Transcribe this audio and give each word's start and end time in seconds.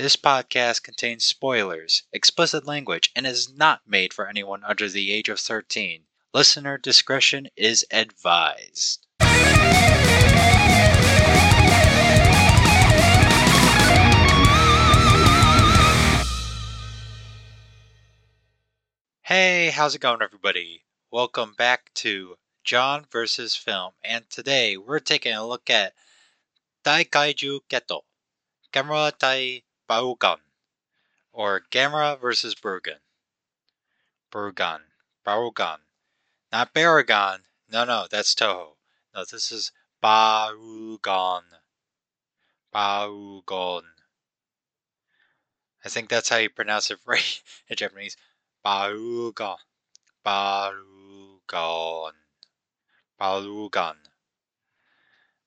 This 0.00 0.16
podcast 0.16 0.82
contains 0.82 1.26
spoilers, 1.26 2.04
explicit 2.10 2.66
language, 2.66 3.12
and 3.14 3.26
is 3.26 3.52
not 3.52 3.82
made 3.86 4.14
for 4.14 4.26
anyone 4.26 4.64
under 4.64 4.88
the 4.88 5.12
age 5.12 5.28
of 5.28 5.38
13. 5.38 6.04
Listener 6.32 6.78
discretion 6.78 7.48
is 7.54 7.84
advised. 7.90 9.06
Hey, 19.20 19.70
how's 19.74 19.94
it 19.94 20.00
going, 20.00 20.22
everybody? 20.22 20.84
Welcome 21.10 21.52
back 21.58 21.92
to 21.96 22.36
John 22.64 23.04
vs. 23.12 23.54
Film, 23.54 23.92
and 24.02 24.24
today 24.30 24.78
we're 24.78 24.98
taking 24.98 25.34
a 25.34 25.46
look 25.46 25.68
at 25.68 25.92
Daikaiju 26.86 27.60
Ketto, 27.68 28.00
Gamera 28.72 29.12
Tai 29.18 29.60
Baugan, 29.90 30.38
or 31.32 31.62
Gamera 31.72 32.20
versus 32.20 32.54
Brugan. 32.54 33.00
Brugan. 34.30 34.82
Barugan. 35.26 35.78
Not 36.52 36.72
Baragon. 36.72 37.40
No, 37.68 37.84
no, 37.84 38.06
that's 38.08 38.32
Toho. 38.36 38.76
No, 39.12 39.24
this 39.24 39.50
is 39.50 39.72
Barugon. 40.00 41.42
Barugon. 42.72 43.82
I 45.84 45.88
think 45.88 46.08
that's 46.08 46.28
how 46.28 46.36
you 46.36 46.50
pronounce 46.50 46.92
it 46.92 47.00
right 47.04 47.42
in 47.68 47.74
Japanese. 47.74 48.16
Barugon. 48.64 49.56
Barugon. 50.24 52.12
Barugan. 53.20 53.96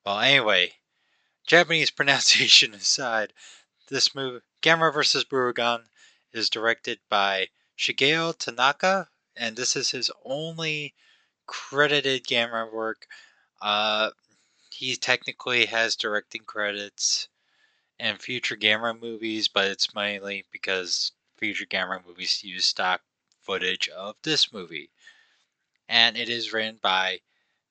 Well, 0.05 0.19
anyway, 0.19 0.73
Japanese 1.47 1.91
pronunciation 1.97 2.73
aside, 2.73 3.31
this 3.93 4.15
movie, 4.15 4.41
Gamera 4.61 4.91
vs. 4.91 5.23
Barugon, 5.23 5.85
is 6.33 6.49
directed 6.49 6.99
by 7.09 7.49
Shigeo 7.77 8.35
Tanaka, 8.35 9.07
and 9.35 9.55
this 9.55 9.75
is 9.75 9.91
his 9.91 10.09
only 10.25 10.95
credited 11.45 12.25
Gamera 12.25 12.71
work. 12.73 13.05
Uh, 13.61 14.09
he 14.71 14.95
technically 14.95 15.67
has 15.67 15.95
directing 15.95 16.43
credits 16.43 17.27
in 17.99 18.17
future 18.17 18.57
Gamera 18.57 18.99
movies, 18.99 19.47
but 19.47 19.65
it's 19.69 19.93
mainly 19.93 20.45
because 20.51 21.11
future 21.37 21.65
Gamera 21.65 22.03
movies 22.05 22.43
use 22.43 22.65
stock 22.65 23.01
footage 23.41 23.89
of 23.89 24.15
this 24.23 24.51
movie. 24.51 24.89
And 25.87 26.17
it 26.17 26.29
is 26.29 26.51
written 26.51 26.79
by 26.81 27.21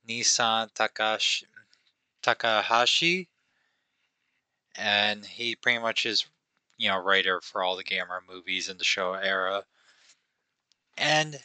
Nisan 0.07 0.71
Takahashi, 0.73 1.47
and 4.77 5.25
he 5.25 5.55
pretty 5.55 5.79
much 5.79 6.07
is, 6.07 6.27
you 6.77 6.89
know, 6.89 6.99
writer 6.99 7.41
for 7.41 7.63
all 7.63 7.77
the 7.77 7.85
Gamera 7.85 8.21
movies 8.29 8.69
in 8.69 8.79
the 8.79 8.85
Showa 8.85 9.25
era. 9.25 9.65
And 10.97 11.41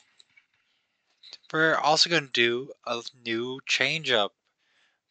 we're 1.51 1.75
also 1.75 2.09
going 2.09 2.25
to 2.25 2.31
do 2.31 2.71
a 2.85 3.01
new 3.25 3.59
change 3.65 4.11
up 4.11 4.33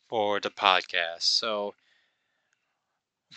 for 0.09 0.41
the 0.41 0.50
podcast. 0.50 1.22
So 1.22 1.75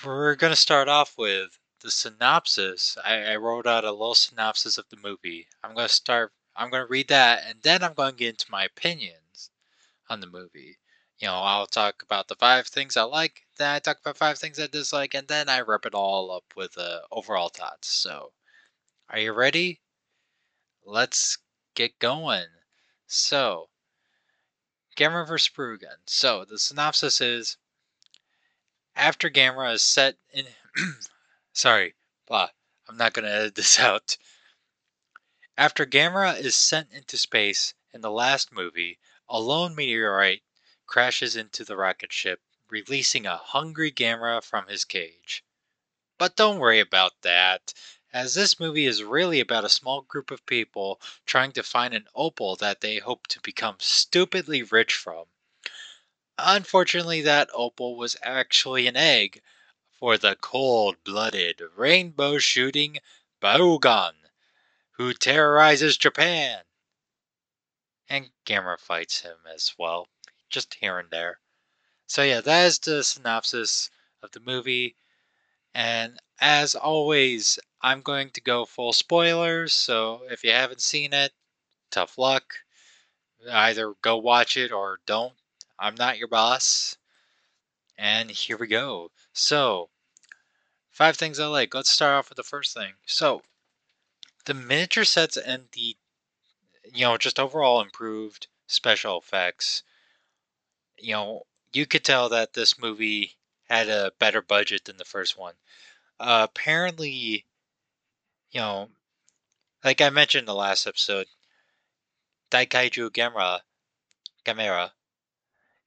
we're 0.04 0.36
going 0.36 0.52
to 0.52 0.60
start 0.60 0.88
off 0.88 1.18
with 1.18 1.60
the 1.82 1.92
synopsis. 1.92 2.98
I, 3.04 3.34
I 3.34 3.36
wrote 3.38 3.68
out 3.68 3.86
a 3.86 3.92
little 3.92 4.16
synopsis 4.16 4.78
of 4.78 4.86
the 4.90 4.98
movie. 4.98 5.48
I'm 5.64 5.74
going 5.74 5.88
to 5.88 5.94
start, 5.94 6.34
I'm 6.56 6.70
going 6.70 6.86
to 6.86 6.92
read 6.92 7.08
that, 7.08 7.44
and 7.48 7.60
then 7.62 7.84
I'm 7.84 7.94
going 7.94 8.12
to 8.12 8.18
get 8.18 8.30
into 8.30 8.52
my 8.52 8.66
opinions 8.66 9.50
on 10.10 10.20
the 10.20 10.28
movie. 10.28 10.79
You 11.20 11.28
know, 11.28 11.34
I'll 11.36 11.68
talk 11.68 12.02
about 12.02 12.30
the 12.30 12.36
five 12.36 12.68
things 12.68 12.96
I 12.96 13.04
like, 13.04 13.46
then 13.58 13.76
I 13.76 13.80
talk 13.80 14.00
about 14.00 14.16
five 14.16 14.38
things 14.38 14.58
I 14.58 14.68
dislike, 14.68 15.14
and 15.14 15.28
then 15.28 15.50
I 15.50 15.60
wrap 15.60 15.86
it 15.86 15.94
all 15.94 16.32
up 16.32 16.46
with 16.56 16.78
uh, 16.78 17.02
overall 17.12 17.50
thoughts. 17.50 17.90
So, 17.90 18.32
are 19.10 19.20
you 19.20 19.34
ready? 19.34 19.82
Let's 20.86 21.38
get 21.76 22.00
going. 22.00 22.48
So, 23.06 23.68
Gamera 24.96 25.28
vs. 25.28 25.50
Brugan. 25.54 25.98
So, 26.06 26.46
the 26.46 26.58
synopsis 26.58 27.20
is 27.20 27.58
after 28.96 29.30
Gamera 29.30 29.74
is 29.74 29.82
set 29.82 30.16
in. 30.32 30.46
sorry, 31.54 31.96
blah. 32.28 32.50
I'm 32.88 32.96
not 32.96 33.12
going 33.12 33.26
to 33.26 33.32
edit 33.32 33.56
this 33.56 33.78
out. 33.82 34.18
After 35.58 35.86
Gamera 35.86 36.40
is 36.40 36.56
sent 36.56 36.94
into 36.94 37.18
space 37.18 37.74
in 37.94 38.00
the 38.00 38.10
last 38.10 38.54
movie, 38.54 39.00
a 39.28 39.42
lone 39.42 39.76
meteorite 39.76 40.44
crashes 40.90 41.36
into 41.36 41.64
the 41.64 41.78
rocket 41.78 42.12
ship, 42.12 42.42
releasing 42.68 43.28
a 43.28 43.38
hungry 43.38 43.92
Gamera 43.92 44.44
from 44.44 44.66
his 44.66 44.84
cage. 44.84 45.44
But 46.18 46.36
don't 46.36 46.58
worry 46.58 46.80
about 46.80 47.22
that, 47.22 47.76
as 48.12 48.34
this 48.34 48.60
movie 48.60 48.88
is 48.88 49.04
really 49.04 49.40
about 49.40 49.64
a 49.64 49.70
small 49.70 50.02
group 50.02 50.32
of 50.32 50.48
people 50.48 51.00
trying 51.28 51.52
to 51.52 51.62
find 51.62 51.94
an 51.94 52.08
opal 52.16 52.56
that 52.56 52.82
they 52.82 52.98
hope 52.98 53.28
to 53.28 53.40
become 53.42 53.76
stupidly 53.78 54.64
rich 54.64 54.96
from. 54.96 55.26
Unfortunately, 56.40 57.22
that 57.22 57.52
opal 57.54 57.96
was 57.96 58.18
actually 58.24 58.88
an 58.88 58.98
egg 58.98 59.44
for 59.92 60.18
the 60.18 60.38
cold 60.38 61.04
blooded, 61.04 61.62
rainbow 61.76 62.40
shooting 62.40 62.98
Barugon, 63.40 64.16
who 64.94 65.14
terrorizes 65.14 65.98
Japan. 65.98 66.64
And 68.10 68.32
Gamera 68.44 68.80
fights 68.80 69.22
him 69.22 69.38
as 69.46 69.76
well 69.78 70.08
just 70.50 70.76
here 70.76 71.00
and 71.00 71.10
there. 71.10 71.40
So 72.08 72.24
yeah, 72.24 72.42
that 72.42 72.66
is 72.66 72.80
the 72.80 73.04
synopsis 73.04 73.90
of 74.24 74.32
the 74.32 74.40
movie. 74.40 74.96
And 75.74 76.20
as 76.40 76.76
always, 76.76 77.60
I'm 77.82 78.02
going 78.02 78.32
to 78.32 78.42
go 78.42 78.66
full 78.66 78.94
spoilers. 78.94 79.74
So 79.74 80.24
if 80.30 80.44
you 80.44 80.52
haven't 80.52 80.82
seen 80.82 81.14
it, 81.14 81.34
tough 81.92 82.18
luck. 82.18 82.56
Either 83.50 83.94
go 84.02 84.18
watch 84.18 84.58
it 84.58 84.72
or 84.72 85.00
don't. 85.06 85.36
I'm 85.78 85.96
not 85.96 86.18
your 86.18 86.28
boss. 86.28 86.98
And 87.98 88.32
here 88.32 88.58
we 88.58 88.68
go. 88.68 89.12
So, 89.34 89.90
five 90.90 91.16
things 91.16 91.40
I 91.40 91.48
like. 91.48 91.74
Let's 91.74 91.90
start 91.90 92.14
off 92.14 92.30
with 92.30 92.38
the 92.38 92.44
first 92.44 92.74
thing. 92.74 92.94
So, 93.06 93.44
the 94.46 94.54
miniature 94.54 95.04
sets 95.04 95.38
and 95.38 95.66
the, 95.74 95.96
you 96.92 97.06
know, 97.06 97.18
just 97.18 97.40
overall 97.40 97.82
improved 97.82 98.48
special 98.68 99.20
effects 99.20 99.84
you 101.02 101.14
know, 101.14 101.44
you 101.74 101.86
could 101.86 102.04
tell 102.04 102.30
that 102.30 102.54
this 102.54 102.80
movie 102.80 103.38
had 103.70 103.90
a 103.90 104.12
better 104.20 104.42
budget 104.42 104.86
than 104.86 104.98
the 104.98 105.06
first 105.06 105.38
one. 105.38 105.54
Uh, 106.20 106.48
apparently, 106.50 107.46
you 108.52 108.60
know, 108.60 108.90
like 109.84 110.02
I 110.02 110.10
mentioned 110.10 110.42
in 110.42 110.46
the 110.46 110.56
last 110.56 110.88
episode, 110.88 111.28
Daikaiju 112.52 113.12
Gamera, 113.12 113.62
Gamera 114.44 114.92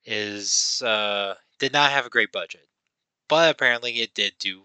is 0.04 0.82
uh, 0.82 1.34
did 1.58 1.72
not 1.72 1.90
have 1.90 2.06
a 2.06 2.10
great 2.10 2.32
budget, 2.32 2.68
but 3.28 3.50
apparently 3.50 4.00
it 4.00 4.14
did 4.14 4.34
do 4.38 4.62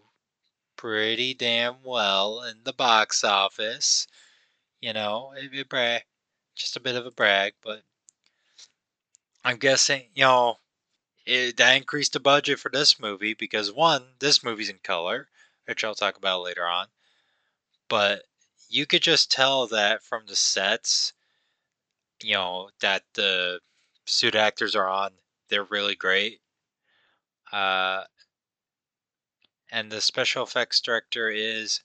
pretty 0.75 1.33
damn 1.33 1.83
well 1.83 2.43
in 2.43 2.63
the 2.63 2.73
box 2.73 3.23
office. 3.23 4.07
You 4.79 4.93
know, 4.93 5.33
it, 5.35 5.53
it 5.53 5.69
brag, 5.69 6.03
just 6.55 6.77
a 6.77 6.79
bit 6.79 6.95
of 6.95 7.05
a 7.05 7.11
brag, 7.11 7.53
but 7.63 7.83
I'm 9.43 9.57
guessing, 9.57 10.09
you 10.13 10.23
know, 10.23 10.57
it, 11.25 11.57
that 11.57 11.75
increased 11.75 12.13
the 12.13 12.19
budget 12.19 12.59
for 12.59 12.69
this 12.69 12.99
movie 12.99 13.33
because 13.33 13.71
one, 13.71 14.03
this 14.19 14.43
movie's 14.43 14.69
in 14.69 14.79
color, 14.83 15.27
which 15.65 15.83
I'll 15.83 15.95
talk 15.95 16.17
about 16.17 16.43
later 16.43 16.65
on. 16.65 16.87
But 17.89 18.23
you 18.69 18.85
could 18.85 19.01
just 19.01 19.31
tell 19.31 19.67
that 19.67 20.03
from 20.03 20.23
the 20.27 20.35
sets, 20.35 21.13
you 22.21 22.33
know, 22.33 22.69
that 22.81 23.03
the 23.13 23.59
suit 24.05 24.35
actors 24.35 24.75
are 24.75 24.87
on, 24.87 25.11
they're 25.49 25.63
really 25.63 25.95
great. 25.95 26.41
Uh, 27.51 28.03
and 29.71 29.91
the 29.91 30.01
special 30.01 30.43
effects 30.43 30.81
director 30.81 31.29
is 31.29 31.81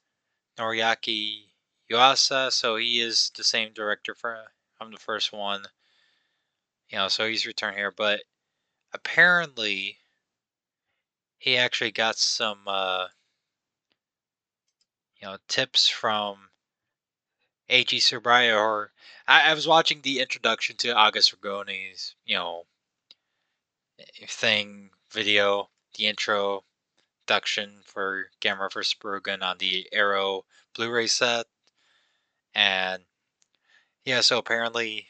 Noriaki 0.56 1.50
Yuasa, 1.90 2.52
so 2.52 2.76
he 2.76 3.00
is 3.00 3.30
the 3.36 3.44
same 3.44 3.72
director 3.72 4.14
for 4.14 4.52
from 4.76 4.92
the 4.92 4.98
first 4.98 5.32
one. 5.32 5.64
You 6.92 6.98
know, 6.98 7.08
so 7.08 7.26
he's 7.26 7.46
returned 7.46 7.76
here, 7.76 7.90
but 7.90 8.20
apparently 8.92 9.98
he 11.38 11.56
actually 11.56 11.90
got 11.90 12.18
some 12.18 12.60
uh, 12.66 13.06
you 15.18 15.26
know 15.26 15.38
tips 15.48 15.88
from 15.88 16.50
Eiji 17.70 17.98
Tsuburaya 17.98 18.56
or 18.56 18.92
I, 19.26 19.50
I, 19.50 19.54
was 19.54 19.66
watching 19.66 20.02
the 20.02 20.20
introduction 20.20 20.76
to 20.78 20.94
August 20.94 21.34
Ragone's 21.34 22.14
you 22.26 22.36
know 22.36 22.66
thing 24.28 24.90
video 25.10 25.70
the 25.96 26.08
intro 26.08 26.64
introduction 27.22 27.80
for 27.84 28.26
Gamera 28.40 28.70
vs. 28.72 28.94
Brugan 29.00 29.42
on 29.42 29.58
the 29.58 29.88
Arrow 29.92 30.44
Blu-ray 30.74 31.06
set 31.06 31.46
and 32.54 33.04
yeah 34.04 34.20
so 34.20 34.38
apparently 34.38 35.06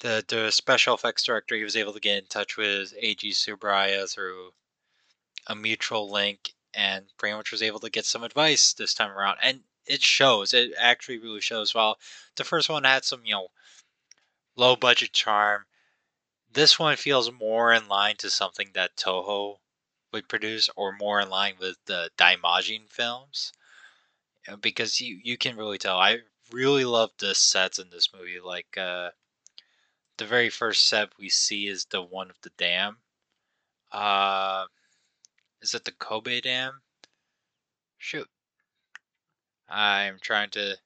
the 0.00 0.24
the 0.28 0.50
special 0.50 0.94
effects 0.94 1.22
director 1.22 1.54
he 1.54 1.64
was 1.64 1.76
able 1.76 1.92
to 1.92 2.00
get 2.00 2.18
in 2.18 2.26
touch 2.26 2.56
with 2.56 2.94
Eiji 3.02 3.30
Tsuburaya 3.30 4.10
through 4.10 4.52
a 5.46 5.54
mutual 5.54 6.10
link 6.10 6.54
and 6.74 7.06
pretty 7.16 7.36
much 7.36 7.52
was 7.52 7.62
able 7.62 7.80
to 7.80 7.90
get 7.90 8.04
some 8.04 8.22
advice 8.22 8.72
this 8.72 8.94
time 8.94 9.10
around. 9.10 9.38
And 9.42 9.60
it 9.86 10.02
shows. 10.02 10.54
It 10.54 10.72
actually 10.78 11.18
really 11.18 11.40
shows. 11.40 11.74
While 11.74 11.98
the 12.36 12.44
first 12.44 12.68
one 12.68 12.84
had 12.84 13.04
some, 13.04 13.24
you 13.24 13.34
know, 13.34 13.48
low 14.56 14.76
budget 14.76 15.12
charm, 15.12 15.64
this 16.52 16.78
one 16.78 16.96
feels 16.96 17.32
more 17.32 17.72
in 17.72 17.88
line 17.88 18.16
to 18.18 18.30
something 18.30 18.70
that 18.74 18.96
Toho 18.96 19.56
would 20.12 20.28
produce, 20.28 20.68
or 20.76 20.92
more 20.92 21.20
in 21.20 21.30
line 21.30 21.54
with 21.60 21.76
the 21.86 22.10
Daimajin 22.18 22.88
films, 22.88 23.52
uh, 24.48 24.56
because 24.56 25.00
you 25.00 25.20
you 25.22 25.38
can 25.38 25.56
really 25.56 25.78
tell. 25.78 25.98
I 25.98 26.18
really 26.52 26.84
love 26.84 27.10
the 27.18 27.34
sets 27.34 27.78
in 27.78 27.90
this 27.90 28.08
movie. 28.12 28.40
Like 28.40 28.76
uh, 28.76 29.10
the 30.20 30.26
very 30.26 30.50
first 30.50 30.86
set 30.86 31.08
we 31.18 31.30
see 31.30 31.66
is 31.66 31.86
the 31.86 32.02
one 32.02 32.28
of 32.28 32.36
the 32.42 32.50
dam. 32.58 32.98
Uh, 33.90 34.66
is 35.62 35.72
it 35.72 35.86
the 35.86 35.92
Kurobe 35.92 36.42
Dam? 36.42 36.82
Shoot. 37.96 38.28
I'm 39.66 40.18
trying 40.20 40.50
to. 40.50 40.76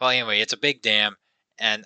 Well, 0.00 0.08
anyway, 0.08 0.40
it's 0.40 0.54
a 0.54 0.56
big 0.58 0.80
dam, 0.80 1.16
and 1.58 1.84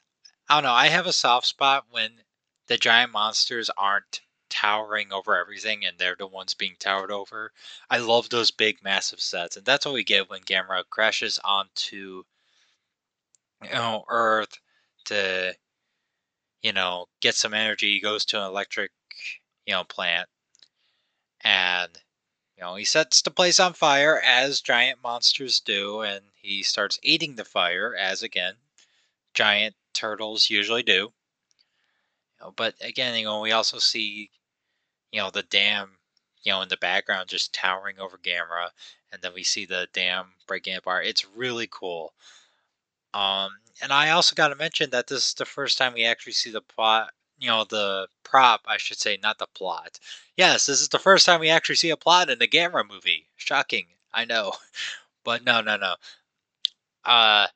I 0.48 0.54
don't 0.54 0.62
know. 0.62 0.72
I 0.72 0.86
have 0.88 1.06
a 1.08 1.12
soft 1.12 1.48
spot 1.48 1.86
when 1.90 2.22
the 2.68 2.78
giant 2.78 3.10
monsters 3.10 3.68
aren't 3.76 4.20
towering 4.48 5.12
over 5.12 5.36
everything 5.36 5.84
and 5.84 5.98
they're 5.98 6.16
the 6.16 6.26
ones 6.26 6.54
being 6.54 6.76
towered 6.78 7.10
over. 7.10 7.52
I 7.90 7.98
love 7.98 8.28
those 8.28 8.52
big, 8.52 8.82
massive 8.82 9.20
sets, 9.20 9.56
and 9.56 9.66
that's 9.66 9.84
what 9.84 9.94
we 9.94 10.04
get 10.04 10.30
when 10.30 10.42
Gamera 10.42 10.84
crashes 10.88 11.40
onto, 11.44 12.22
you 13.62 13.70
know, 13.70 14.04
Earth 14.08 14.58
to, 15.06 15.54
you 16.62 16.72
know, 16.72 17.06
get 17.20 17.34
some 17.34 17.54
energy. 17.54 17.94
He 17.94 18.00
goes 18.00 18.24
to 18.26 18.38
an 18.40 18.46
electric, 18.46 18.90
you 19.66 19.74
know, 19.74 19.84
plant, 19.84 20.28
and 21.42 21.90
you 22.56 22.64
know, 22.64 22.74
he 22.74 22.84
sets 22.84 23.22
the 23.22 23.30
place 23.30 23.60
on 23.60 23.72
fire 23.72 24.20
as 24.20 24.60
giant 24.60 25.00
monsters 25.02 25.60
do, 25.60 26.02
and 26.02 26.24
he 26.34 26.62
starts 26.62 26.98
eating 27.02 27.36
the 27.36 27.44
fire 27.44 27.94
as 27.94 28.22
again 28.22 28.54
giant 29.34 29.76
turtles 29.94 30.50
usually 30.50 30.82
do. 30.82 30.92
You 30.92 31.12
know, 32.40 32.52
but 32.56 32.74
again, 32.80 33.16
you 33.18 33.24
know, 33.24 33.40
we 33.40 33.52
also 33.52 33.78
see, 33.78 34.30
you 35.12 35.20
know, 35.20 35.30
the 35.30 35.42
dam, 35.44 35.98
you 36.42 36.52
know, 36.52 36.62
in 36.62 36.68
the 36.68 36.76
background 36.76 37.28
just 37.28 37.52
towering 37.52 37.98
over 38.00 38.18
Gamera, 38.18 38.70
and 39.12 39.22
then 39.22 39.32
we 39.34 39.44
see 39.44 39.64
the 39.64 39.88
dam 39.92 40.34
breaking 40.46 40.76
apart. 40.76 41.06
It's 41.06 41.24
really 41.24 41.68
cool. 41.70 42.14
Um, 43.14 43.50
and 43.82 43.92
I 43.92 44.10
also 44.10 44.34
got 44.34 44.48
to 44.48 44.56
mention 44.56 44.90
that 44.90 45.06
this 45.06 45.28
is 45.28 45.34
the 45.34 45.44
first 45.44 45.78
time 45.78 45.94
we 45.94 46.04
actually 46.04 46.32
see 46.32 46.50
the 46.50 46.62
plot 46.62 47.12
you 47.40 47.48
know 47.48 47.62
the 47.64 48.08
prop 48.24 48.62
i 48.66 48.76
should 48.76 48.98
say 48.98 49.16
not 49.22 49.38
the 49.38 49.46
plot. 49.54 49.98
Yes 50.36 50.66
this 50.66 50.80
is 50.80 50.88
the 50.88 50.98
first 50.98 51.24
time 51.26 51.40
we 51.40 51.50
actually 51.50 51.76
see 51.76 51.90
a 51.90 51.96
plot 51.96 52.30
in 52.30 52.38
the 52.38 52.48
gamera 52.48 52.86
movie. 52.88 53.28
Shocking 53.36 53.86
i 54.12 54.24
know. 54.24 54.52
But 55.24 55.44
no 55.44 55.60
no 55.60 55.76
no. 55.76 55.96
Uh 57.04 57.48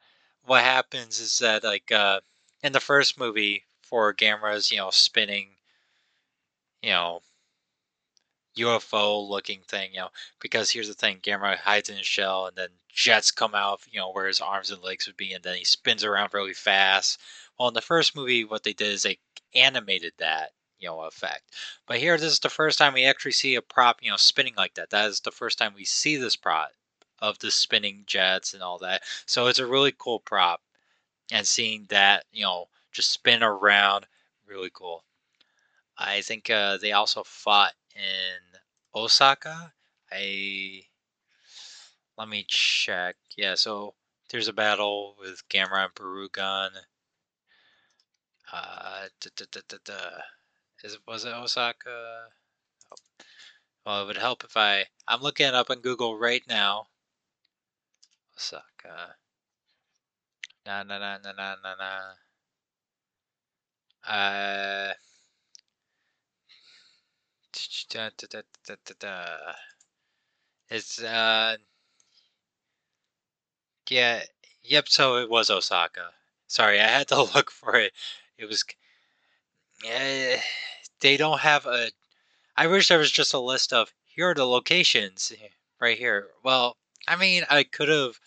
what 0.44 0.62
happens 0.64 1.20
is 1.20 1.38
that 1.38 1.64
like 1.64 1.90
uh 1.92 2.20
in 2.62 2.72
the 2.72 2.80
first 2.80 3.18
movie 3.18 3.64
for 3.82 4.12
Gamera's 4.14 4.70
you 4.70 4.78
know 4.78 4.90
spinning 4.90 5.56
you 6.82 6.90
know 6.90 7.20
UFO 8.56 9.28
looking 9.28 9.60
thing, 9.66 9.92
you 9.92 10.00
know, 10.00 10.08
because 10.40 10.70
here's 10.70 10.88
the 10.88 10.94
thing, 10.94 11.18
Gamera 11.22 11.56
hides 11.56 11.88
in 11.88 11.96
his 11.96 12.06
shell 12.06 12.46
and 12.46 12.56
then 12.56 12.68
jets 12.92 13.30
come 13.30 13.54
out, 13.54 13.80
you 13.90 13.98
know, 13.98 14.10
where 14.10 14.26
his 14.26 14.40
arms 14.40 14.70
and 14.70 14.82
legs 14.82 15.06
would 15.06 15.16
be, 15.16 15.32
and 15.32 15.42
then 15.42 15.56
he 15.56 15.64
spins 15.64 16.04
around 16.04 16.34
really 16.34 16.52
fast. 16.52 17.18
Well, 17.58 17.68
in 17.68 17.74
the 17.74 17.80
first 17.80 18.14
movie, 18.14 18.44
what 18.44 18.62
they 18.62 18.72
did 18.72 18.92
is 18.92 19.02
they 19.02 19.18
animated 19.54 20.12
that, 20.18 20.50
you 20.78 20.88
know, 20.88 21.00
effect. 21.00 21.42
But 21.86 21.98
here, 21.98 22.16
this 22.16 22.32
is 22.32 22.40
the 22.40 22.48
first 22.50 22.78
time 22.78 22.94
we 22.94 23.04
actually 23.04 23.32
see 23.32 23.54
a 23.54 23.62
prop, 23.62 24.02
you 24.02 24.10
know, 24.10 24.16
spinning 24.16 24.54
like 24.56 24.74
that. 24.74 24.90
That 24.90 25.08
is 25.08 25.20
the 25.20 25.30
first 25.30 25.58
time 25.58 25.72
we 25.74 25.84
see 25.84 26.16
this 26.16 26.36
prop 26.36 26.70
of 27.20 27.38
the 27.38 27.50
spinning 27.50 28.02
jets 28.06 28.52
and 28.52 28.62
all 28.62 28.78
that. 28.78 29.02
So 29.26 29.46
it's 29.46 29.60
a 29.60 29.66
really 29.66 29.94
cool 29.96 30.20
prop. 30.20 30.60
And 31.30 31.46
seeing 31.46 31.86
that, 31.88 32.24
you 32.32 32.42
know, 32.42 32.66
just 32.90 33.10
spin 33.10 33.42
around, 33.42 34.06
really 34.46 34.70
cool. 34.74 35.04
I 35.98 36.20
think 36.22 36.50
uh, 36.50 36.78
they 36.78 36.92
also 36.92 37.22
fought 37.22 37.74
in 37.94 38.58
Osaka. 38.94 39.72
I 40.10 40.84
let 42.18 42.28
me 42.28 42.44
check. 42.48 43.16
Yeah, 43.36 43.54
so 43.54 43.94
there's 44.30 44.48
a 44.48 44.52
battle 44.52 45.16
with 45.18 45.48
Gamera 45.48 45.84
and 45.84 45.94
Barugon. 45.94 46.70
Uh, 48.52 49.08
da, 49.20 49.46
da, 49.50 49.76
da, 49.84 49.98
Is 50.84 50.94
it 50.94 51.00
was 51.06 51.24
it 51.24 51.32
Osaka? 51.32 52.28
Oh. 52.90 52.96
Well, 53.86 54.02
it 54.02 54.06
would 54.06 54.18
help 54.18 54.44
if 54.44 54.56
I. 54.56 54.86
I'm 55.08 55.22
looking 55.22 55.46
up 55.46 55.70
on 55.70 55.80
Google 55.80 56.18
right 56.18 56.42
now. 56.48 56.88
Osaka. 58.36 59.16
Na 60.66 60.82
na 60.82 60.98
na 60.98 61.18
na 61.18 61.32
na 61.32 61.74
na. 61.74 62.12
Uh. 64.06 64.92
Da, 67.92 68.08
da, 68.16 68.26
da, 68.66 68.74
da, 68.86 68.94
da. 68.98 69.52
It's 70.70 70.98
uh. 71.02 71.58
Yeah. 73.90 74.22
Yep. 74.62 74.88
So 74.88 75.16
it 75.18 75.28
was 75.28 75.50
Osaka. 75.50 76.14
Sorry, 76.46 76.80
I 76.80 76.86
had 76.88 77.08
to 77.08 77.22
look 77.34 77.50
for 77.50 77.76
it. 77.76 77.92
It 78.38 78.46
was. 78.46 78.64
Uh, 79.84 80.40
they 81.00 81.18
don't 81.18 81.40
have 81.40 81.66
a. 81.66 81.90
I 82.56 82.66
wish 82.66 82.88
there 82.88 82.98
was 82.98 83.12
just 83.12 83.34
a 83.34 83.38
list 83.38 83.74
of 83.74 83.92
here 84.06 84.30
are 84.30 84.34
the 84.34 84.46
locations 84.46 85.30
right 85.78 85.98
here. 85.98 86.28
Well, 86.42 86.78
I 87.06 87.16
mean, 87.16 87.44
I 87.50 87.62
could 87.62 87.90
have 87.90 88.18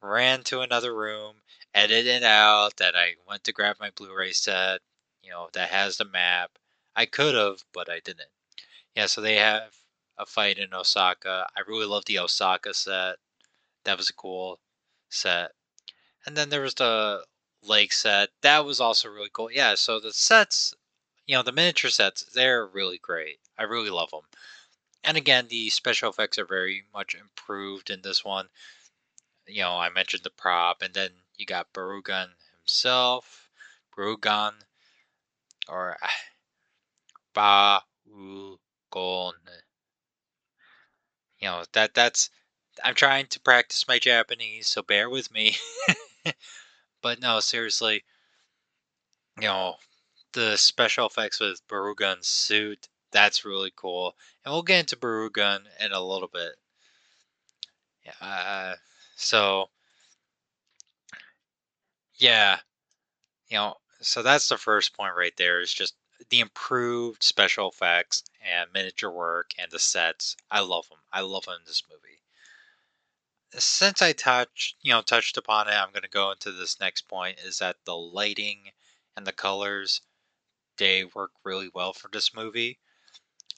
ran 0.00 0.42
to 0.44 0.62
another 0.62 0.94
room, 0.96 1.42
edited 1.74 2.22
out 2.22 2.78
that 2.78 2.96
I 2.96 3.16
went 3.28 3.44
to 3.44 3.52
grab 3.52 3.76
my 3.78 3.90
Blu-ray 3.90 4.32
set, 4.32 4.80
you 5.22 5.30
know, 5.30 5.50
that 5.52 5.68
has 5.70 5.98
the 5.98 6.06
map. 6.06 6.52
I 6.94 7.04
could 7.04 7.34
have, 7.34 7.62
but 7.74 7.90
I 7.90 8.00
didn't. 8.00 8.30
Yeah, 8.96 9.06
so 9.06 9.20
they 9.20 9.36
have 9.36 9.76
a 10.16 10.24
fight 10.24 10.58
in 10.58 10.72
Osaka. 10.72 11.46
I 11.54 11.60
really 11.60 11.84
love 11.86 12.06
the 12.06 12.18
Osaka 12.18 12.72
set. 12.72 13.16
That 13.84 13.98
was 13.98 14.08
a 14.08 14.14
cool 14.14 14.58
set. 15.10 15.52
And 16.24 16.36
then 16.36 16.48
there 16.48 16.62
was 16.62 16.74
the 16.74 17.26
lake 17.62 17.92
set. 17.92 18.30
That 18.40 18.64
was 18.64 18.80
also 18.80 19.10
really 19.10 19.28
cool. 19.30 19.50
Yeah, 19.52 19.74
so 19.74 20.00
the 20.00 20.14
sets, 20.14 20.74
you 21.26 21.36
know, 21.36 21.42
the 21.42 21.52
miniature 21.52 21.90
sets, 21.90 22.22
they're 22.22 22.66
really 22.66 22.98
great. 22.98 23.38
I 23.58 23.64
really 23.64 23.90
love 23.90 24.10
them. 24.10 24.22
And 25.04 25.16
again, 25.18 25.48
the 25.48 25.68
special 25.70 26.10
effects 26.10 26.38
are 26.38 26.46
very 26.46 26.84
much 26.92 27.14
improved 27.14 27.90
in 27.90 28.00
this 28.02 28.24
one. 28.24 28.48
You 29.46 29.62
know, 29.62 29.76
I 29.76 29.90
mentioned 29.90 30.22
the 30.24 30.30
prop, 30.30 30.82
and 30.82 30.94
then 30.94 31.10
you 31.36 31.46
got 31.46 31.72
Barugon 31.72 32.30
himself, 32.58 33.50
Barugon, 33.96 34.54
or 35.68 35.96
ah, 37.36 37.84
Barugon. 38.96 39.32
You 41.38 41.48
know 41.48 41.64
that 41.72 41.94
that's. 41.94 42.30
I'm 42.84 42.94
trying 42.94 43.26
to 43.28 43.40
practice 43.40 43.88
my 43.88 43.98
Japanese, 43.98 44.68
so 44.68 44.82
bear 44.82 45.08
with 45.08 45.30
me. 45.30 45.56
but 47.02 47.20
no, 47.20 47.40
seriously, 47.40 48.04
you 49.40 49.46
know, 49.48 49.76
the 50.32 50.56
special 50.56 51.06
effects 51.06 51.40
with 51.40 51.66
Barugon's 51.68 52.28
suit, 52.28 52.88
that's 53.12 53.44
really 53.44 53.72
cool. 53.74 54.14
And 54.44 54.52
we'll 54.52 54.62
get 54.62 54.80
into 54.80 54.96
Barugon 54.96 55.60
in 55.80 55.92
a 55.92 56.00
little 56.00 56.28
bit. 56.28 56.56
Yeah, 58.04 58.12
uh, 58.20 58.76
so 59.16 59.70
yeah, 62.18 62.58
you 63.48 63.56
know, 63.56 63.76
so 64.00 64.22
that's 64.22 64.48
the 64.48 64.58
first 64.58 64.96
point 64.96 65.14
right 65.16 65.36
there 65.36 65.60
is 65.60 65.72
just 65.72 65.94
the 66.30 66.40
improved 66.40 67.22
special 67.22 67.70
effects 67.70 68.24
and 68.40 68.72
miniature 68.72 69.10
work 69.10 69.52
and 69.58 69.70
the 69.70 69.78
sets. 69.78 70.36
I 70.50 70.60
love 70.60 70.88
them. 70.88 70.98
I 71.12 71.20
love 71.20 71.46
them 71.46 71.56
in 71.60 71.64
this 71.66 71.82
movie. 71.90 72.22
Since 73.58 74.02
I 74.02 74.12
touched, 74.12 74.76
you 74.82 74.92
know, 74.92 75.02
touched 75.02 75.36
upon 75.36 75.66
it, 75.68 75.72
I'm 75.72 75.90
going 75.90 76.02
to 76.02 76.08
go 76.08 76.30
into 76.30 76.52
this 76.52 76.78
next 76.78 77.08
point 77.08 77.40
is 77.40 77.58
that 77.58 77.84
the 77.84 77.96
lighting 77.96 78.70
and 79.16 79.26
the 79.26 79.32
colors 79.32 80.00
they 80.78 81.04
work 81.04 81.32
really 81.44 81.70
well 81.74 81.92
for 81.92 82.08
this 82.08 82.34
movie. 82.34 82.78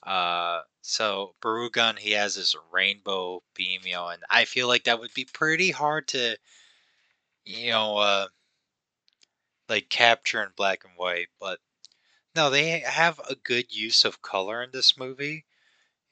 Uh, 0.02 0.62
so 0.82 1.34
Barugon, 1.42 1.98
he 1.98 2.12
has 2.12 2.36
this 2.36 2.56
rainbow 2.72 3.42
beam, 3.54 3.82
you 3.84 3.92
know, 3.94 4.08
and 4.08 4.24
I 4.30 4.44
feel 4.46 4.68
like 4.68 4.84
that 4.84 5.00
would 5.00 5.14
be 5.14 5.24
pretty 5.26 5.70
hard 5.72 6.08
to, 6.08 6.38
you 7.44 7.70
know, 7.70 7.96
uh, 7.98 8.28
like 9.68 9.88
capture 9.88 10.42
in 10.42 10.50
black 10.56 10.84
and 10.84 10.94
white. 10.96 11.28
But 11.40 11.60
no, 12.36 12.50
they 12.50 12.80
have 12.80 13.20
a 13.28 13.34
good 13.34 13.74
use 13.74 14.04
of 14.04 14.22
color 14.22 14.62
in 14.62 14.70
this 14.72 14.96
movie. 14.96 15.44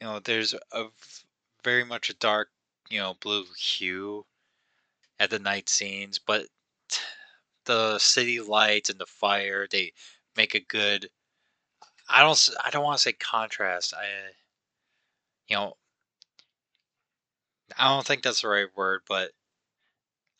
You 0.00 0.06
know, 0.06 0.18
there's 0.20 0.54
a 0.72 0.86
very 1.64 1.84
much 1.84 2.10
a 2.10 2.14
dark, 2.14 2.50
you 2.90 3.00
know, 3.00 3.14
blue 3.20 3.44
hue 3.58 4.26
at 5.18 5.30
the 5.30 5.38
night 5.38 5.68
scenes, 5.68 6.18
but 6.18 6.46
the 7.64 7.98
city 7.98 8.40
lights 8.40 8.90
and 8.90 8.98
the 9.00 9.06
fire 9.06 9.66
they 9.68 9.92
make 10.36 10.54
a 10.54 10.60
good 10.60 11.10
I 12.08 12.22
don't 12.22 12.48
I 12.64 12.70
don't 12.70 12.84
want 12.84 12.98
to 12.98 13.02
say 13.02 13.12
contrast. 13.12 13.94
I 13.94 14.06
you 15.48 15.56
know 15.56 15.76
I 17.78 17.88
don't 17.88 18.06
think 18.06 18.22
that's 18.22 18.42
the 18.42 18.48
right 18.48 18.68
word, 18.76 19.02
but 19.08 19.32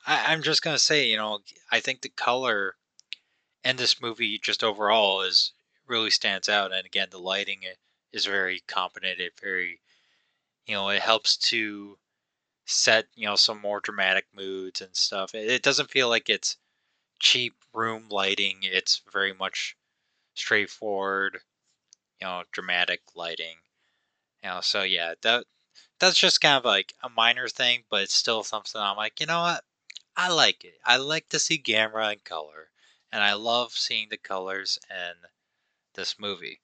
I, 0.06 0.32
I'm 0.32 0.42
just 0.42 0.62
gonna 0.62 0.78
say 0.78 1.06
you 1.06 1.16
know 1.16 1.40
I 1.70 1.80
think 1.80 2.02
the 2.02 2.08
color 2.08 2.76
in 3.64 3.76
this 3.76 4.00
movie 4.00 4.38
just 4.38 4.62
overall 4.62 5.22
is 5.22 5.52
really 5.88 6.10
stands 6.10 6.48
out, 6.48 6.72
and 6.72 6.86
again 6.86 7.08
the 7.10 7.18
lighting 7.18 7.60
is 8.12 8.26
very 8.26 8.62
competent. 8.66 9.20
It 9.20 9.34
very 9.40 9.80
you 10.66 10.74
know 10.74 10.88
it 10.90 11.02
helps 11.02 11.36
to 11.50 11.98
set 12.66 13.06
you 13.14 13.26
know 13.26 13.36
some 13.36 13.60
more 13.60 13.80
dramatic 13.80 14.26
moods 14.34 14.80
and 14.80 14.94
stuff. 14.96 15.34
It, 15.34 15.50
it 15.50 15.62
doesn't 15.62 15.90
feel 15.90 16.08
like 16.08 16.28
it's 16.28 16.56
cheap 17.20 17.54
room 17.72 18.08
lighting. 18.10 18.58
It's 18.62 19.02
very 19.12 19.32
much 19.32 19.76
straightforward, 20.34 21.40
you 22.20 22.26
know, 22.26 22.44
dramatic 22.52 23.02
lighting. 23.14 23.56
You 24.42 24.50
know, 24.50 24.60
so 24.60 24.82
yeah, 24.82 25.14
that 25.22 25.44
that's 26.00 26.18
just 26.18 26.40
kind 26.40 26.56
of 26.56 26.64
like 26.64 26.94
a 27.02 27.08
minor 27.08 27.48
thing, 27.48 27.84
but 27.90 28.02
it's 28.02 28.14
still 28.14 28.42
something 28.44 28.80
I'm 28.80 28.96
like, 28.96 29.20
you 29.20 29.26
know 29.26 29.42
what? 29.42 29.64
I 30.16 30.28
like 30.30 30.64
it. 30.64 30.78
I 30.84 30.96
like 30.98 31.28
to 31.30 31.38
see 31.38 31.58
Gamera 31.62 32.12
in 32.12 32.20
color, 32.20 32.70
and 33.12 33.22
I 33.22 33.34
love 33.34 33.72
seeing 33.72 34.08
the 34.10 34.16
colors 34.16 34.78
in 34.90 35.14
this 35.96 36.18
movie. 36.18 36.60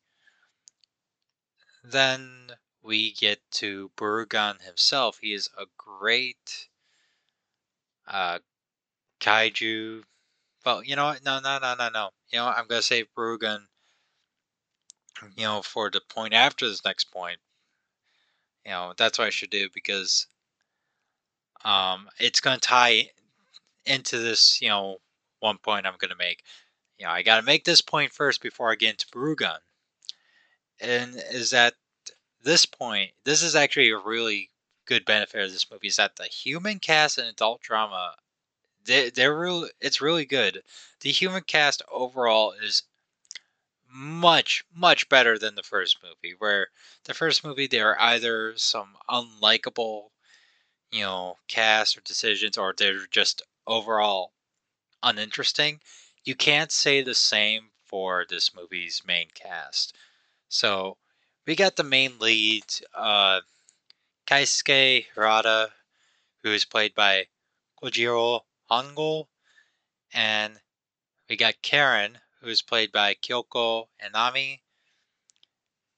Then 1.82 2.52
we 2.82 3.12
get 3.12 3.40
to 3.52 3.90
Burugan 3.96 4.62
himself. 4.62 5.18
He 5.20 5.32
is 5.32 5.48
a 5.58 5.66
great 5.76 6.68
uh, 8.06 8.38
kaiju. 9.20 10.02
Well, 10.64 10.84
you 10.84 10.96
know 10.96 11.06
what? 11.06 11.24
No, 11.24 11.40
no, 11.40 11.58
no, 11.58 11.74
no, 11.74 11.88
no. 11.88 12.10
You 12.30 12.38
know 12.38 12.46
what? 12.46 12.56
I'm 12.56 12.66
gonna 12.66 12.82
say 12.82 13.04
Burugan. 13.16 13.66
You 15.36 15.44
know, 15.44 15.62
for 15.62 15.90
the 15.90 16.00
point 16.08 16.34
after 16.34 16.68
this 16.68 16.84
next 16.84 17.04
point. 17.12 17.38
You 18.64 18.72
know, 18.72 18.94
that's 18.96 19.18
what 19.18 19.26
I 19.26 19.30
should 19.30 19.50
do 19.50 19.68
because 19.74 20.26
um, 21.64 22.08
it's 22.18 22.40
gonna 22.40 22.58
tie 22.58 23.10
into 23.86 24.18
this. 24.18 24.60
You 24.60 24.68
know, 24.68 24.98
one 25.40 25.58
point 25.58 25.86
I'm 25.86 25.96
gonna 25.98 26.16
make. 26.16 26.42
You 27.02 27.08
know, 27.08 27.14
I 27.14 27.22
gotta 27.22 27.42
make 27.42 27.64
this 27.64 27.80
point 27.80 28.12
first 28.12 28.40
before 28.40 28.70
I 28.70 28.76
get 28.76 28.90
into 28.90 29.08
Burugan. 29.08 29.58
And 30.78 31.16
is 31.32 31.50
that 31.50 31.74
this 32.44 32.64
point, 32.64 33.10
this 33.24 33.42
is 33.42 33.56
actually 33.56 33.90
a 33.90 33.98
really 33.98 34.50
good 34.84 35.04
benefit 35.04 35.42
of 35.42 35.50
this 35.50 35.68
movie 35.68 35.88
is 35.88 35.96
that 35.96 36.14
the 36.14 36.26
human 36.26 36.78
cast 36.78 37.18
and 37.18 37.26
adult 37.26 37.60
drama 37.60 38.14
they, 38.84 39.10
they're 39.10 39.36
real 39.36 39.68
it's 39.80 40.00
really 40.00 40.24
good 40.24 40.62
the 41.00 41.10
human 41.10 41.42
cast 41.42 41.82
overall 41.90 42.52
is 42.52 42.84
much 43.88 44.64
much 44.72 45.08
better 45.08 45.36
than 45.38 45.56
the 45.56 45.62
first 45.64 45.98
movie 46.04 46.36
where 46.38 46.68
the 47.04 47.14
first 47.14 47.42
movie 47.42 47.66
they 47.66 47.80
are 47.80 47.98
either 47.98 48.56
some 48.56 48.96
unlikable 49.10 50.10
you 50.92 51.00
know 51.02 51.36
cast 51.48 51.96
or 51.96 52.00
decisions 52.02 52.56
or 52.56 52.72
they're 52.76 53.06
just 53.10 53.42
overall 53.66 54.32
uninteresting 55.02 55.80
you 56.24 56.34
can't 56.34 56.72
say 56.72 57.02
the 57.02 57.14
same 57.14 57.70
for 57.84 58.24
this 58.28 58.54
movie's 58.54 59.02
main 59.04 59.28
cast. 59.34 59.94
So 60.48 60.96
we 61.46 61.56
got 61.56 61.76
the 61.76 61.84
main 61.84 62.18
lead 62.18 62.64
uh 62.94 63.40
Keisuke 64.26 65.06
Hirata 65.14 65.72
who 66.42 66.50
is 66.50 66.64
played 66.64 66.94
by 66.94 67.26
Kojiro 67.82 68.40
Hongo 68.70 69.26
and 70.12 70.60
we 71.28 71.36
got 71.36 71.62
Karen 71.62 72.18
who 72.42 72.48
is 72.48 72.60
played 72.60 72.90
by 72.90 73.14
Kyoko 73.14 73.86
Enami, 74.04 74.60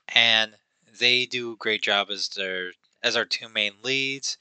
and 0.09 0.54
they 1.00 1.25
do 1.25 1.52
a 1.52 1.57
great 1.57 1.83
job 1.83 2.11
as 2.11 2.28
their 2.28 2.73
as 3.02 3.16
our 3.16 3.25
two 3.25 3.49
main 3.49 3.73
leads, 3.83 4.37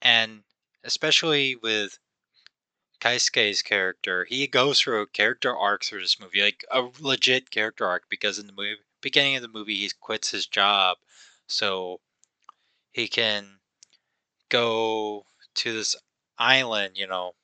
and 0.00 0.44
especially 0.84 1.56
with 1.56 1.98
Keisuke's 3.00 3.62
character, 3.62 4.26
he 4.26 4.46
goes 4.46 4.80
through 4.80 5.00
a 5.02 5.06
character 5.06 5.56
arc 5.56 5.84
through 5.84 6.02
this 6.02 6.20
movie, 6.20 6.42
like 6.42 6.64
a 6.70 6.88
legit 7.00 7.50
character 7.50 7.86
arc, 7.86 8.04
because 8.08 8.38
in 8.38 8.46
the 8.46 8.52
movie, 8.52 8.76
beginning 9.00 9.36
of 9.36 9.42
the 9.42 9.48
movie, 9.48 9.76
he 9.76 9.90
quits 10.00 10.30
his 10.30 10.46
job 10.46 10.98
so 11.46 12.00
he 12.92 13.08
can 13.08 13.60
go 14.50 15.24
to 15.54 15.72
this 15.72 15.96
island, 16.38 16.96
you 16.96 17.06
know. 17.06 17.34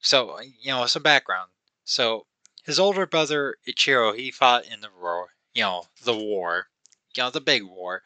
So, 0.00 0.40
you 0.40 0.70
know, 0.72 0.86
some 0.86 1.02
background. 1.02 1.50
So 1.84 2.26
his 2.64 2.78
older 2.78 3.06
brother 3.06 3.56
Ichiro, 3.66 4.16
he 4.16 4.30
fought 4.30 4.64
in 4.66 4.80
the 4.80 4.90
war, 5.00 5.30
you 5.54 5.62
know, 5.62 5.86
the 6.04 6.16
war, 6.16 6.68
you 7.14 7.22
know, 7.22 7.30
the 7.30 7.40
big 7.40 7.64
war. 7.64 8.02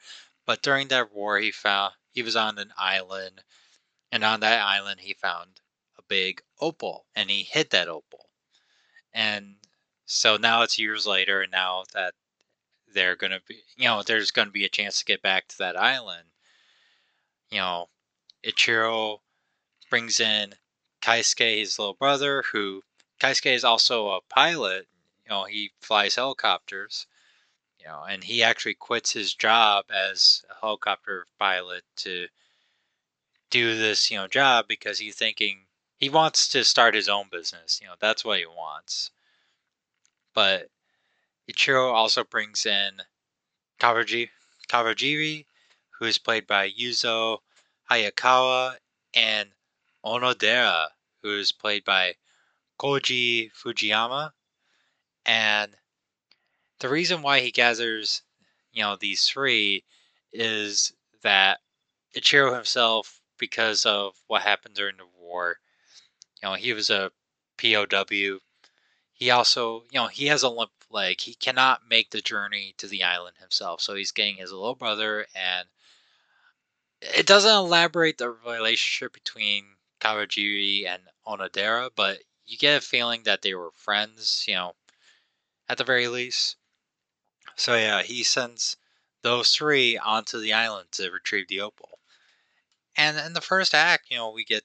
But 0.46 0.62
during 0.62 0.88
that 0.88 1.12
war, 1.12 1.38
he 1.38 1.50
found 1.50 1.94
he 2.12 2.22
was 2.22 2.36
on 2.36 2.58
an 2.58 2.72
island, 2.78 3.42
and 4.10 4.24
on 4.24 4.40
that 4.40 4.62
island 4.62 5.00
he 5.00 5.12
found 5.12 5.60
big 6.08 6.42
opal, 6.60 7.06
and 7.14 7.30
he 7.30 7.42
hid 7.42 7.70
that 7.70 7.88
opal. 7.88 8.28
And 9.12 9.56
so 10.04 10.36
now 10.36 10.62
it's 10.62 10.78
years 10.78 11.06
later, 11.06 11.42
and 11.42 11.52
now 11.52 11.84
that 11.94 12.14
they're 12.92 13.16
gonna 13.16 13.40
be, 13.46 13.62
you 13.76 13.84
know, 13.84 14.02
there's 14.02 14.30
gonna 14.30 14.50
be 14.50 14.64
a 14.64 14.70
chance 14.70 14.98
to 14.98 15.04
get 15.04 15.22
back 15.22 15.48
to 15.48 15.58
that 15.58 15.76
island. 15.76 16.28
You 17.50 17.58
know, 17.58 17.88
Ichiro 18.44 19.20
brings 19.90 20.20
in 20.20 20.54
Keisuke, 21.02 21.58
his 21.58 21.78
little 21.78 21.94
brother, 21.94 22.42
who 22.52 22.82
Keisuke 23.20 23.54
is 23.54 23.64
also 23.64 24.08
a 24.10 24.20
pilot. 24.22 24.88
You 25.24 25.30
know, 25.30 25.44
he 25.44 25.72
flies 25.80 26.16
helicopters. 26.16 27.06
You 27.78 27.86
know, 27.86 28.02
and 28.02 28.24
he 28.24 28.42
actually 28.42 28.74
quits 28.74 29.12
his 29.12 29.34
job 29.34 29.86
as 29.90 30.44
a 30.50 30.54
helicopter 30.60 31.26
pilot 31.38 31.84
to 31.98 32.26
do 33.50 33.76
this, 33.76 34.10
you 34.10 34.16
know, 34.16 34.26
job 34.26 34.66
because 34.66 34.98
he's 34.98 35.14
thinking 35.14 35.65
he 35.96 36.08
wants 36.08 36.48
to 36.48 36.62
start 36.64 36.94
his 36.94 37.08
own 37.08 37.26
business. 37.30 37.80
You 37.80 37.88
know, 37.88 37.94
that's 38.00 38.24
what 38.24 38.38
he 38.38 38.46
wants. 38.46 39.10
But 40.34 40.68
Ichiro 41.50 41.92
also 41.92 42.24
brings 42.24 42.66
in 42.66 43.02
Kawaji, 43.80 44.28
Kawajiri, 44.68 45.46
who 45.98 46.04
is 46.04 46.18
played 46.18 46.46
by 46.46 46.70
Yuzo 46.70 47.38
Hayakawa, 47.90 48.76
and 49.14 49.50
Onodera, 50.04 50.88
who 51.22 51.38
is 51.38 51.52
played 51.52 51.84
by 51.84 52.14
Koji 52.78 53.50
Fujiyama. 53.52 54.32
And 55.24 55.76
the 56.80 56.88
reason 56.88 57.22
why 57.22 57.40
he 57.40 57.50
gathers, 57.50 58.22
you 58.72 58.82
know, 58.82 58.96
these 58.96 59.24
three 59.24 59.84
is 60.32 60.92
that 61.22 61.60
Ichiro 62.14 62.54
himself, 62.54 63.20
because 63.38 63.86
of 63.86 64.14
what 64.26 64.42
happened 64.42 64.74
during 64.74 64.96
the 64.98 65.06
war, 65.18 65.58
know, 66.46 66.54
he 66.54 66.72
was 66.72 66.90
a 66.90 67.10
POW. 67.58 68.38
He 69.12 69.30
also, 69.30 69.84
you 69.90 70.00
know, 70.00 70.08
he 70.08 70.26
has 70.26 70.42
a 70.42 70.48
limp 70.48 70.70
leg. 70.90 71.20
He 71.20 71.34
cannot 71.34 71.88
make 71.88 72.10
the 72.10 72.20
journey 72.20 72.74
to 72.78 72.86
the 72.86 73.02
island 73.02 73.36
himself. 73.38 73.80
So 73.80 73.94
he's 73.94 74.12
getting 74.12 74.36
his 74.36 74.52
little 74.52 74.74
brother, 74.74 75.26
and 75.34 75.68
it 77.00 77.26
doesn't 77.26 77.50
elaborate 77.50 78.18
the 78.18 78.30
relationship 78.30 79.12
between 79.12 79.64
Kawajiri 80.00 80.86
and 80.86 81.02
Onodera, 81.26 81.90
but 81.94 82.18
you 82.44 82.56
get 82.56 82.78
a 82.78 82.80
feeling 82.80 83.22
that 83.24 83.42
they 83.42 83.54
were 83.54 83.70
friends, 83.74 84.44
you 84.46 84.54
know, 84.54 84.74
at 85.68 85.78
the 85.78 85.84
very 85.84 86.08
least. 86.08 86.56
So 87.56 87.74
yeah, 87.74 88.02
he 88.02 88.22
sends 88.22 88.76
those 89.22 89.54
three 89.54 89.98
onto 89.98 90.38
the 90.38 90.52
island 90.52 90.88
to 90.92 91.10
retrieve 91.10 91.48
the 91.48 91.60
opal. 91.60 91.98
And 92.96 93.18
in 93.18 93.32
the 93.32 93.40
first 93.40 93.74
act, 93.74 94.06
you 94.10 94.16
know, 94.16 94.30
we 94.30 94.44
get 94.44 94.64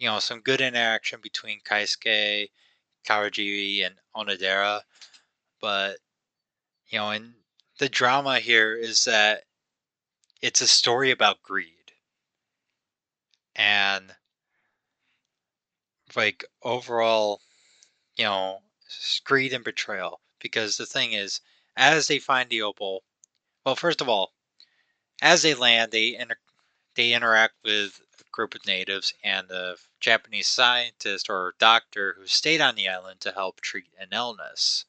you 0.00 0.08
know 0.08 0.18
some 0.18 0.40
good 0.40 0.60
interaction 0.60 1.20
between 1.22 1.60
Keisuke, 1.60 2.50
Kawajiri, 3.06 3.86
and 3.86 3.96
Onodera, 4.16 4.80
but 5.60 5.98
you 6.88 6.98
know, 6.98 7.10
and 7.10 7.34
the 7.78 7.88
drama 7.88 8.40
here 8.40 8.74
is 8.74 9.04
that 9.04 9.44
it's 10.42 10.60
a 10.60 10.66
story 10.66 11.10
about 11.10 11.42
greed. 11.42 11.92
And 13.54 14.14
like 16.16 16.44
overall, 16.62 17.42
you 18.16 18.24
know, 18.24 18.60
greed 19.24 19.52
and 19.52 19.64
betrayal. 19.64 20.20
Because 20.40 20.76
the 20.76 20.86
thing 20.86 21.12
is, 21.12 21.40
as 21.76 22.08
they 22.08 22.18
find 22.18 22.48
the 22.48 22.62
opal, 22.62 23.04
well, 23.64 23.76
first 23.76 24.00
of 24.00 24.08
all, 24.08 24.32
as 25.20 25.42
they 25.42 25.54
land, 25.54 25.92
they 25.92 26.16
inter- 26.16 26.36
they 26.94 27.12
interact 27.12 27.54
with 27.62 28.00
group 28.32 28.54
of 28.54 28.66
natives 28.66 29.14
and 29.22 29.50
a 29.50 29.76
Japanese 30.00 30.48
scientist 30.48 31.28
or 31.28 31.54
doctor 31.58 32.14
who 32.18 32.26
stayed 32.26 32.60
on 32.60 32.74
the 32.74 32.88
island 32.88 33.20
to 33.20 33.32
help 33.32 33.60
treat 33.60 33.86
an 33.98 34.08
illness. 34.12 34.84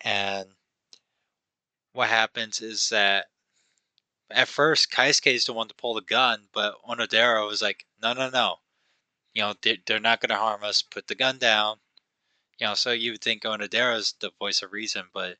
And 0.00 0.50
what 1.92 2.08
happens 2.08 2.60
is 2.60 2.88
that 2.90 3.26
at 4.30 4.48
first 4.48 4.90
Keisuke 4.90 5.34
is 5.34 5.44
the 5.44 5.52
one 5.52 5.68
to 5.68 5.74
pull 5.74 5.94
the 5.94 6.00
gun, 6.00 6.48
but 6.52 6.76
Onodera 6.82 7.46
was 7.46 7.62
like, 7.62 7.86
"No, 8.02 8.12
no, 8.12 8.28
no. 8.28 8.60
You 9.32 9.42
know, 9.42 9.54
they're 9.86 10.00
not 10.00 10.20
going 10.20 10.30
to 10.30 10.36
harm 10.36 10.64
us. 10.64 10.82
Put 10.82 11.08
the 11.08 11.14
gun 11.14 11.38
down. 11.38 11.80
You 12.58 12.68
know, 12.68 12.74
so 12.74 12.92
you 12.92 13.12
would 13.12 13.22
think 13.22 13.42
Onodera 13.42 13.96
is 13.96 14.14
the 14.20 14.30
voice 14.38 14.62
of 14.62 14.72
reason, 14.72 15.10
but 15.12 15.38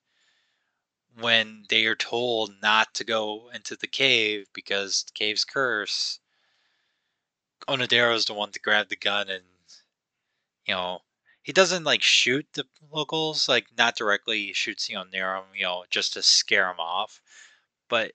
when 1.14 1.64
they 1.68 1.86
are 1.86 1.96
told 1.96 2.60
not 2.60 2.94
to 2.94 3.04
go 3.04 3.50
into 3.54 3.74
the 3.76 3.86
cave 3.86 4.48
because 4.52 5.04
the 5.04 5.12
cave's 5.12 5.44
curse, 5.44 6.20
Onodera's 7.68 8.26
the 8.26 8.34
one 8.34 8.52
to 8.52 8.60
grab 8.60 8.88
the 8.88 8.96
gun 8.96 9.28
and 9.30 9.44
you 10.66 10.74
know 10.74 11.00
he 11.42 11.52
doesn't 11.52 11.84
like 11.84 12.02
shoot 12.02 12.46
the 12.52 12.64
locals 12.90 13.48
like 13.48 13.66
not 13.76 13.96
directly 13.96 14.46
he 14.46 14.52
shoots 14.52 14.88
you 14.88 15.02
near 15.10 15.34
them 15.34 15.44
you 15.54 15.62
know 15.64 15.84
just 15.90 16.12
to 16.12 16.22
scare 16.22 16.66
them 16.66 16.80
off 16.80 17.20
but 17.88 18.12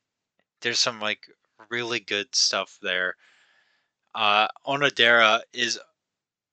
there's 0.61 0.79
some 0.79 0.99
like 1.01 1.27
really 1.69 1.99
good 1.99 2.35
stuff 2.35 2.79
there. 2.81 3.15
Uh 4.15 4.47
onodera 4.67 5.43
is 5.53 5.79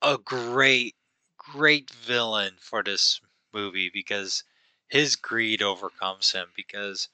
a 0.01 0.17
great 0.17 0.95
great 1.37 1.89
villain 1.91 2.57
for 2.59 2.83
this 2.83 3.21
movie 3.53 3.89
because 3.89 4.43
his 4.89 5.15
greed 5.15 5.61
overcomes 5.61 6.31
him 6.33 6.51
because 6.55 7.09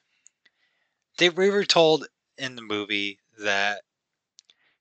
they 1.18 1.28
we 1.28 1.50
were 1.50 1.64
told 1.64 2.06
in 2.38 2.56
the 2.56 2.62
movie 2.62 3.20
that 3.38 3.84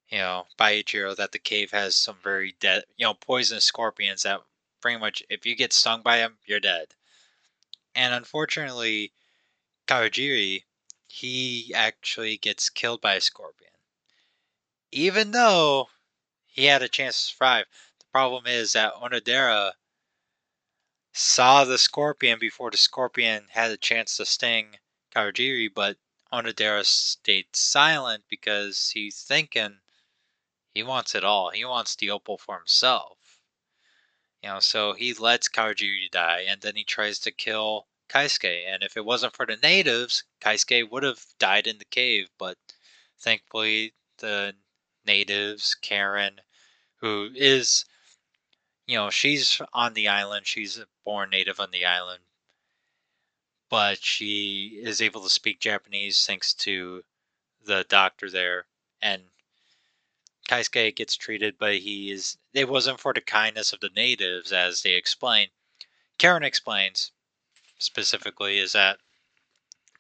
you 0.09 0.17
know 0.17 0.45
by 0.57 0.73
Ichiro 0.73 1.15
that 1.15 1.31
the 1.31 1.39
cave 1.39 1.71
has 1.71 1.95
some 1.95 2.17
very 2.23 2.55
dead 2.59 2.83
you 2.97 3.05
know 3.05 3.13
poisonous 3.13 3.65
scorpions 3.65 4.23
that 4.23 4.41
pretty 4.81 4.99
much 4.99 5.23
if 5.29 5.45
you 5.45 5.55
get 5.55 5.73
stung 5.73 6.01
by 6.01 6.17
them 6.17 6.37
you're 6.45 6.59
dead. 6.59 6.93
And 7.95 8.13
unfortunately 8.13 9.13
Kawajiri 9.87 10.63
he 11.07 11.73
actually 11.73 12.37
gets 12.37 12.69
killed 12.69 13.01
by 13.01 13.15
a 13.15 13.21
scorpion. 13.21 13.71
Even 14.91 15.31
though 15.31 15.89
he 16.45 16.65
had 16.65 16.81
a 16.81 16.89
chance 16.89 17.17
to 17.17 17.33
survive 17.33 17.65
the 17.99 18.05
problem 18.11 18.45
is 18.47 18.73
that 18.73 18.93
Onodera 18.93 19.73
saw 21.13 21.63
the 21.63 21.77
scorpion 21.77 22.37
before 22.37 22.69
the 22.69 22.77
scorpion 22.77 23.47
had 23.51 23.71
a 23.71 23.77
chance 23.77 24.17
to 24.17 24.25
sting 24.25 24.77
Kawajiri, 25.15 25.73
but 25.73 25.97
Onodera 26.31 26.85
stayed 26.85 27.55
silent 27.55 28.25
because 28.29 28.91
he's 28.91 29.23
thinking 29.23 29.79
he 30.75 30.83
wants 30.83 31.15
it 31.15 31.23
all. 31.23 31.49
He 31.49 31.65
wants 31.65 31.95
the 31.95 32.11
opal 32.11 32.37
for 32.37 32.57
himself. 32.57 33.39
You 34.43 34.49
know, 34.49 34.59
so 34.59 34.93
he 34.93 35.13
lets 35.15 35.49
Kawajiri 35.49 36.11
die, 36.11 36.45
and 36.47 36.61
then 36.61 36.75
he 36.75 36.83
tries 36.83 37.17
to 37.19 37.31
kill 37.31 37.87
Kaisuke. 38.09 38.65
And 38.67 38.83
if 38.83 38.95
it 38.95 39.05
wasn't 39.05 39.35
for 39.35 39.47
the 39.47 39.57
natives, 39.57 40.23
Kaisuke 40.39 40.91
would 40.91 41.01
have 41.01 41.25
died 41.39 41.65
in 41.65 41.79
the 41.79 41.85
cave. 41.85 42.29
But 42.37 42.57
thankfully, 43.17 43.95
the 44.19 44.53
natives, 45.07 45.73
Karen, 45.73 46.41
who 46.97 47.31
is 47.33 47.85
you 48.85 48.97
know, 48.97 49.09
she's 49.09 49.61
on 49.73 49.93
the 49.93 50.07
island. 50.07 50.45
She's 50.45 50.77
a 50.77 50.87
born 51.03 51.31
native 51.31 51.59
on 51.59 51.71
the 51.71 51.85
island. 51.85 52.23
But 53.69 54.03
she 54.03 54.79
is 54.83 55.01
able 55.01 55.23
to 55.23 55.29
speak 55.29 55.59
Japanese 55.59 56.23
thanks 56.25 56.53
to 56.53 57.03
the 57.63 57.83
doctor 57.89 58.29
there. 58.29 58.67
And 59.01 59.23
Kaisuke 60.47 60.95
gets 60.95 61.15
treated, 61.15 61.57
but 61.57 61.77
he 61.77 62.11
is. 62.11 62.37
It 62.53 62.69
wasn't 62.69 62.99
for 62.99 63.13
the 63.13 63.21
kindness 63.21 63.73
of 63.73 63.79
the 63.79 63.89
natives, 63.89 64.51
as 64.51 64.81
they 64.81 64.93
explain. 64.93 65.49
Karen 66.17 66.43
explains 66.43 67.11
specifically 67.79 68.59
is 68.59 68.73
that 68.73 68.99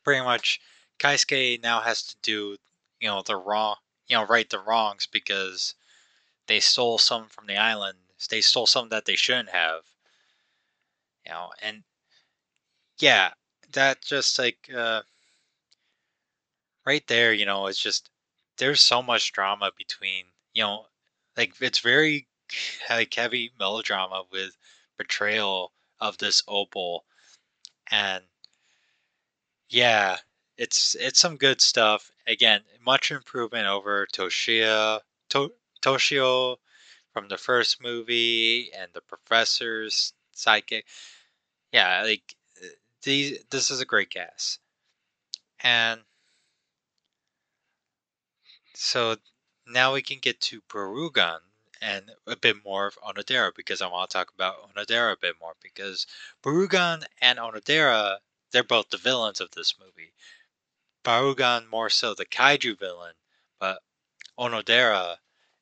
pretty 0.03 0.23
much 0.23 0.61
Kaisuke 0.99 1.61
now 1.61 1.81
has 1.81 2.03
to 2.03 2.15
do, 2.21 2.57
you 2.99 3.09
know, 3.09 3.21
the 3.21 3.35
wrong, 3.35 3.77
you 4.07 4.15
know, 4.15 4.23
right 4.23 4.49
the 4.49 4.59
wrongs 4.59 5.07
because 5.07 5.75
they 6.47 6.59
stole 6.59 6.97
some 6.97 7.27
from 7.27 7.47
the 7.47 7.57
island 7.57 7.97
they 8.29 8.41
stole 8.41 8.65
some 8.65 8.89
that 8.89 9.05
they 9.05 9.15
shouldn't 9.15 9.49
have. 9.49 9.83
You 11.25 11.31
know, 11.31 11.53
and 11.61 11.83
yeah, 12.99 13.33
that 13.73 14.01
just 14.01 14.37
like 14.39 14.69
uh, 14.75 15.03
right 16.85 17.05
there, 17.07 17.33
you 17.33 17.45
know, 17.45 17.67
it's 17.67 17.79
just 17.79 18.09
there's 18.57 18.81
so 18.81 19.01
much 19.01 19.31
drama 19.31 19.71
between, 19.77 20.25
you 20.55 20.63
know, 20.63 20.87
like 21.37 21.53
it's 21.61 21.79
very 21.79 22.27
like 22.89 23.13
heavy 23.13 23.51
melodrama 23.59 24.23
with 24.31 24.57
betrayal 24.97 25.73
of 26.01 26.17
this 26.19 26.43
opal 26.47 27.05
and 27.91 28.23
yeah 29.69 30.17
it's 30.57 30.95
it's 30.99 31.19
some 31.19 31.37
good 31.37 31.61
stuff 31.61 32.11
again 32.27 32.61
much 32.85 33.11
improvement 33.11 33.67
over 33.67 34.07
toshia 34.13 34.99
to, 35.29 35.51
toshio 35.81 36.57
from 37.13 37.29
the 37.29 37.37
first 37.37 37.81
movie 37.81 38.71
and 38.77 38.91
the 38.93 39.01
professor's 39.01 40.13
sidekick. 40.35 40.83
Yeah, 41.73 42.03
like 42.03 42.35
uh, 42.63 42.67
these. 43.03 43.39
This 43.51 43.71
is 43.71 43.81
a 43.81 43.85
great 43.85 44.09
cast, 44.11 44.59
and 45.61 46.01
so 48.73 49.15
now 49.67 49.93
we 49.93 50.01
can 50.01 50.19
get 50.19 50.39
to 50.41 50.61
Barugan 50.69 51.39
and 51.81 52.11
a 52.25 52.35
bit 52.35 52.63
more 52.63 52.87
of 52.87 52.97
Onodera 52.97 53.51
because 53.55 53.81
I 53.81 53.87
want 53.87 54.09
to 54.09 54.17
talk 54.17 54.31
about 54.33 54.73
Onodera 54.73 55.13
a 55.13 55.17
bit 55.17 55.35
more 55.39 55.55
because 55.61 56.07
Barugan 56.43 57.03
and 57.21 57.39
Onodera 57.39 58.19
they're 58.51 58.63
both 58.63 58.89
the 58.89 58.97
villains 58.97 59.41
of 59.41 59.51
this 59.51 59.75
movie. 59.77 60.13
Barugan 61.03 61.67
more 61.69 61.89
so 61.89 62.13
the 62.13 62.25
kaiju 62.25 62.79
villain, 62.79 63.15
but 63.59 63.81
Onodera 64.39 65.17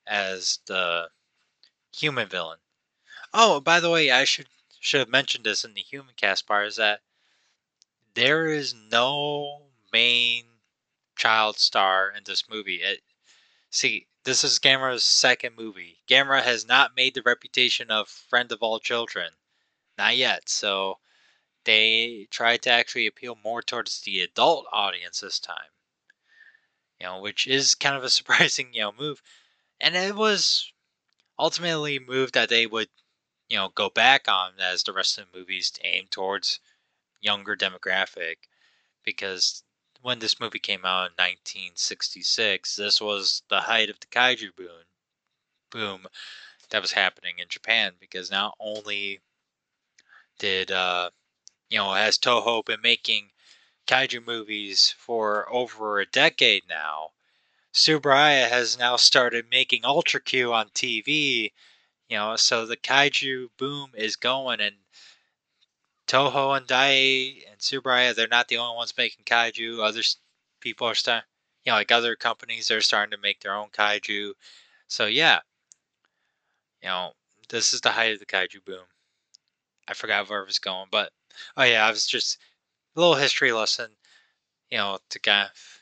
as 0.06 0.60
the 0.68 1.10
human 1.96 2.28
villain. 2.28 2.60
Oh, 3.34 3.60
by 3.60 3.80
the 3.80 3.90
way, 3.90 4.12
I 4.12 4.26
should 4.26 4.48
should 4.80 5.00
have 5.00 5.10
mentioned 5.10 5.46
this 5.46 5.64
in 5.64 5.74
the 5.74 5.82
human 5.82 6.14
cast 6.16 6.46
part 6.46 6.68
is 6.68 6.76
that 6.76 7.02
there 8.14 8.48
is 8.48 8.74
no 8.74 9.64
main 9.92 10.46
child 11.16 11.58
star 11.58 12.12
in 12.12 12.24
this 12.26 12.50
movie. 12.50 12.82
It, 12.82 13.02
see, 13.74 14.08
this 14.24 14.44
is 14.44 14.60
Gamera's 14.60 15.04
second 15.04 15.56
movie. 15.58 16.02
Gamera 16.08 16.44
has 16.44 16.66
not 16.66 16.96
made 16.96 17.16
the 17.16 17.24
reputation 17.24 17.92
of 17.92 18.08
friend 18.08 18.52
of 18.52 18.62
all 18.62 18.80
children, 18.80 19.34
not 19.98 20.16
yet. 20.16 20.48
So 20.48 21.00
they 21.66 22.28
tried 22.30 22.62
to 22.64 22.70
actually 22.70 23.08
appeal 23.08 23.36
more 23.44 23.62
towards 23.62 24.02
the 24.02 24.22
adult 24.22 24.68
audience 24.72 25.20
this 25.20 25.40
time. 25.40 25.72
You 27.00 27.08
know, 27.08 27.20
which 27.20 27.48
is 27.48 27.76
kind 27.76 27.96
of 27.96 28.04
a 28.04 28.10
surprising, 28.12 28.74
you 28.74 28.82
know, 28.82 28.92
move. 28.94 29.22
And 29.82 29.96
it 29.96 30.16
was 30.16 30.72
ultimately 31.40 32.00
moved 32.00 32.36
that 32.36 32.50
they 32.50 32.68
would, 32.68 32.90
you 33.50 33.58
know, 33.58 33.70
go 33.70 33.90
back 33.90 34.28
on 34.28 34.54
as 34.60 34.84
the 34.84 34.94
rest 34.94 35.18
of 35.18 35.32
the 35.32 35.38
movies 35.38 35.74
aim 35.84 36.08
towards 36.10 36.60
younger 37.22 37.56
demographic 37.56 38.36
because 39.04 39.63
when 40.04 40.20
this 40.20 40.40
movie 40.40 40.60
came 40.60 40.84
out 40.86 41.12
in 41.12 41.14
1966, 41.14 42.76
this 42.76 43.00
was 43.00 43.42
the 43.48 43.62
height 43.62 43.90
of 43.90 44.00
the 44.02 44.08
kaiju 44.08 44.54
boom, 44.56 44.84
boom 45.72 46.06
that 46.70 46.82
was 46.82 46.92
happening 46.92 47.40
in 47.40 47.48
Japan 47.48 47.94
because 48.00 48.30
not 48.30 48.54
only 48.60 49.22
did 50.40 50.72
uh, 50.72 51.10
you 51.70 51.78
know 51.78 51.94
has 51.94 52.18
Toho 52.18 52.66
been 52.66 52.82
making 52.82 53.32
kaiju 53.88 54.26
movies 54.26 54.94
for 54.98 55.52
over 55.52 56.00
a 56.02 56.06
decade 56.06 56.64
now, 56.68 57.12
Tsuburaya 57.74 58.50
has 58.50 58.78
now 58.78 58.98
started 58.98 59.50
making 59.50 59.86
Ultra 59.86 60.20
Q 60.20 60.54
on 60.54 60.68
TV, 60.70 61.54
you 62.10 62.18
know, 62.18 62.36
so 62.36 62.66
the 62.66 62.78
kaiju 62.78 63.52
boom 63.58 63.92
is 63.96 64.18
going 64.18 64.60
and 64.60 64.76
Toho 66.14 66.56
and 66.56 66.68
Dai 66.68 67.42
and 67.50 67.58
Tsuburaya, 67.60 68.14
they're 68.14 68.28
not 68.28 68.48
the 68.48 68.58
only 68.58 68.76
ones 68.76 68.94
making 68.96 69.26
kaiju. 69.26 69.80
Other 69.80 70.02
people 70.60 70.88
are 70.88 70.94
starting, 70.94 71.28
you 71.66 71.72
know, 71.72 71.78
like 71.78 71.92
other 71.92 72.16
companies, 72.16 72.68
they're 72.68 72.82
starting 72.82 73.10
to 73.12 73.22
make 73.22 73.40
their 73.40 73.56
own 73.56 73.70
kaiju. 73.70 74.34
So 74.88 75.08
yeah, 75.08 75.40
you 76.84 76.90
know, 76.90 77.14
this 77.50 77.74
is 77.74 77.82
the 77.82 77.90
height 77.90 78.14
of 78.14 78.20
the 78.20 78.28
kaiju 78.28 78.64
boom. 78.64 78.86
I 79.88 79.96
forgot 79.96 80.30
where 80.30 80.44
I 80.44 80.46
was 80.46 80.60
going, 80.60 80.88
but 80.92 81.12
oh 81.58 81.64
yeah, 81.64 81.86
I 81.86 81.90
was 81.90 82.06
just 82.06 82.38
a 82.96 83.00
little 83.00 83.16
history 83.16 83.52
lesson, 83.52 83.90
you 84.70 84.78
know, 84.78 85.00
to 85.10 85.20
kind 85.20 85.50
of 85.50 85.82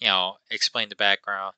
you 0.00 0.08
know, 0.08 0.36
explain 0.50 0.88
the 0.88 0.96
background 0.96 1.54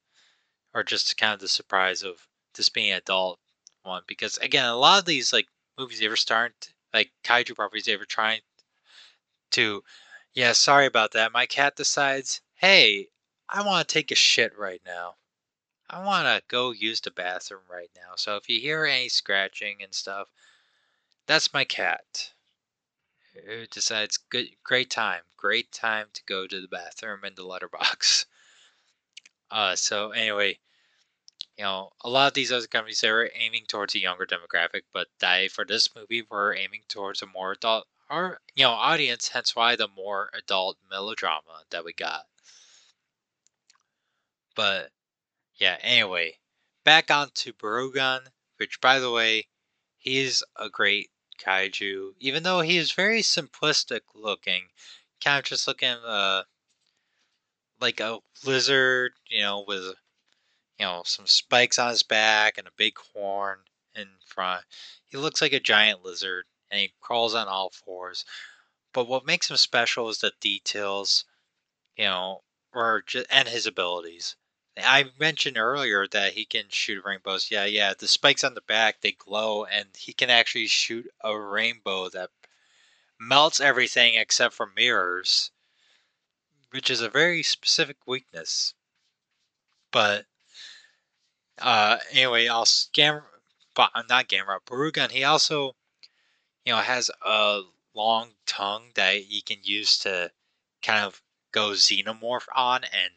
or 0.75 0.85
just 0.85 1.17
kind 1.17 1.33
of 1.33 1.41
the 1.41 1.49
surprise 1.49 2.03
of 2.03 2.29
this 2.55 2.69
being 2.69 2.93
an 2.93 2.99
adult 2.99 3.41
one. 3.83 4.03
Because 4.07 4.37
again, 4.37 4.67
a 4.67 4.77
lot 4.77 4.99
of 4.99 5.07
these 5.07 5.33
like 5.33 5.49
movies 5.79 6.03
ever 6.03 6.15
start 6.15 6.75
like 6.92 7.12
kaiju 7.25 7.55
properties 7.55 7.88
ever 7.88 8.05
trying 8.05 8.40
to 9.51 9.83
yeah, 10.35 10.53
sorry 10.53 10.85
about 10.85 11.12
that. 11.12 11.33
My 11.33 11.46
cat 11.46 11.77
decides, 11.77 12.42
hey, 12.57 13.09
I 13.49 13.62
want 13.62 13.88
to 13.88 13.92
take 13.92 14.11
a 14.11 14.14
shit 14.14 14.57
right 14.57 14.83
now. 14.85 15.14
I 15.88 16.05
want 16.05 16.27
to 16.27 16.42
go 16.46 16.72
use 16.72 17.01
the 17.01 17.11
bathroom 17.11 17.62
right 17.70 17.88
now. 17.96 18.16
So 18.16 18.37
if 18.37 18.49
you 18.49 18.61
hear 18.61 18.85
any 18.85 19.09
scratching 19.09 19.83
and 19.83 19.94
stuff, 19.94 20.29
that's 21.27 21.55
my 21.55 21.64
cat. 21.64 22.33
Who 23.46 23.66
decides 23.66 24.18
good 24.18 24.49
great 24.62 24.90
time. 24.90 25.22
Great 25.37 25.72
time 25.72 26.09
to 26.12 26.22
go 26.25 26.46
to 26.46 26.61
the 26.61 26.68
bathroom 26.68 27.25
in 27.25 27.35
the 27.35 27.44
letterbox. 27.44 28.27
Uh, 29.51 29.77
so 29.77 30.11
anyway, 30.11 30.59
you 31.57 31.64
know, 31.64 31.90
a 32.03 32.11
lot 32.11 32.29
of 32.29 32.35
these 32.35 32.53
other 32.53 32.66
companies 32.66 33.01
they 33.01 33.11
were 33.11 33.31
aiming 33.35 33.64
towards 33.66 33.95
a 33.95 33.99
younger 34.01 34.27
demographic, 34.27 34.83
but 34.92 35.09
they 35.21 35.49
for 35.49 35.64
this 35.64 35.95
movie 35.95 36.23
were 36.31 36.55
aiming 36.55 36.83
towards 36.88 37.23
a 37.23 37.27
more 37.27 37.53
adult 37.53 37.87
or 38.11 38.40
you 38.55 38.64
know 38.64 38.73
audience. 38.73 39.29
Hence 39.29 39.57
why 39.57 39.77
the 39.77 39.88
more 39.88 40.31
adult 40.35 40.77
melodrama 40.90 41.64
that 41.71 41.85
we 41.85 41.92
got. 41.92 42.27
But 44.55 44.90
yeah, 45.57 45.79
anyway, 45.81 46.38
back 46.85 47.11
on 47.11 47.31
to 47.37 47.53
Barugan, 47.55 48.29
which 48.59 48.81
by 48.81 48.99
the 48.99 49.11
way, 49.11 49.49
he's 49.97 50.42
a 50.57 50.69
great 50.69 51.11
kaiju, 51.38 52.14
even 52.21 52.42
though 52.42 52.61
he 52.61 52.77
is 52.77 52.92
very 52.92 53.21
simplistic 53.23 54.01
looking, 54.14 54.69
kind 55.23 55.38
of 55.38 55.45
just 55.45 55.66
looking 55.66 55.88
uh 55.88 56.45
like 57.81 58.01
a 58.01 58.21
lizard, 58.45 59.12
you 59.29 59.40
know, 59.40 59.64
with 59.66 59.95
you 60.79 60.87
know 60.87 61.03
some 61.05 61.27
spikes 61.27 61.79
on 61.79 61.91
his 61.91 62.03
back 62.03 62.59
and 62.59 62.67
a 62.69 62.73
big 62.77 62.97
horn 63.12 63.61
in 63.95 64.09
front. 64.25 64.65
He 65.07 65.17
looks 65.17 65.41
like 65.41 65.53
a 65.53 65.61
giant 65.61 66.05
lizard, 66.05 66.47
and 66.71 66.81
he 66.81 66.95
crawls 67.01 67.35
on 67.35 67.49
all 67.49 67.71
fours. 67.71 68.25
But 68.93 69.09
what 69.09 69.27
makes 69.27 69.51
him 69.51 69.57
special 69.57 70.09
is 70.09 70.19
the 70.19 70.33
details, 70.41 71.25
you 71.97 72.05
know, 72.05 72.43
or 72.73 73.03
just, 73.07 73.27
and 73.31 73.49
his 73.49 73.67
abilities. 73.67 74.37
I 74.79 75.12
mentioned 75.19 75.57
earlier 75.57 76.07
that 76.09 76.35
he 76.35 76.45
can 76.45 76.69
shoot 76.69 77.05
rainbows. 77.05 77.51
Yeah, 77.51 77.65
yeah. 77.65 77.95
The 77.95 78.09
spikes 78.09 78.45
on 78.45 78.55
the 78.55 78.61
back 78.61 79.01
they 79.01 79.12
glow, 79.12 79.65
and 79.65 79.89
he 79.97 80.12
can 80.12 80.29
actually 80.29 80.67
shoot 80.67 81.11
a 81.23 81.39
rainbow 81.39 82.11
that 82.11 82.31
melts 83.19 83.61
everything 83.61 84.15
except 84.15 84.55
for 84.55 84.67
mirrors, 84.67 85.51
which 86.71 86.91
is 86.91 87.01
a 87.01 87.09
very 87.09 87.43
specific 87.43 87.97
weakness. 88.07 88.75
But 89.91 90.27
uh, 91.61 91.99
anyway, 92.12 92.49
I'll 92.49 92.64
scam, 92.64 93.23
but 93.75 93.90
not 94.09 94.29
Gamera, 94.29 94.59
Barugan. 94.66 95.11
He 95.11 95.25
also, 95.25 95.75
you 96.64 96.73
know, 96.73 96.79
has 96.81 97.11
a 97.25 97.62
long 97.95 98.31
tongue 98.47 98.90
that 98.95 99.16
he 99.16 99.40
can 99.40 99.59
use 99.62 99.99
to 99.99 100.31
kind 100.83 101.05
of 101.05 101.23
go 101.53 101.71
xenomorph 101.71 102.47
on 102.55 102.85
and 102.85 103.12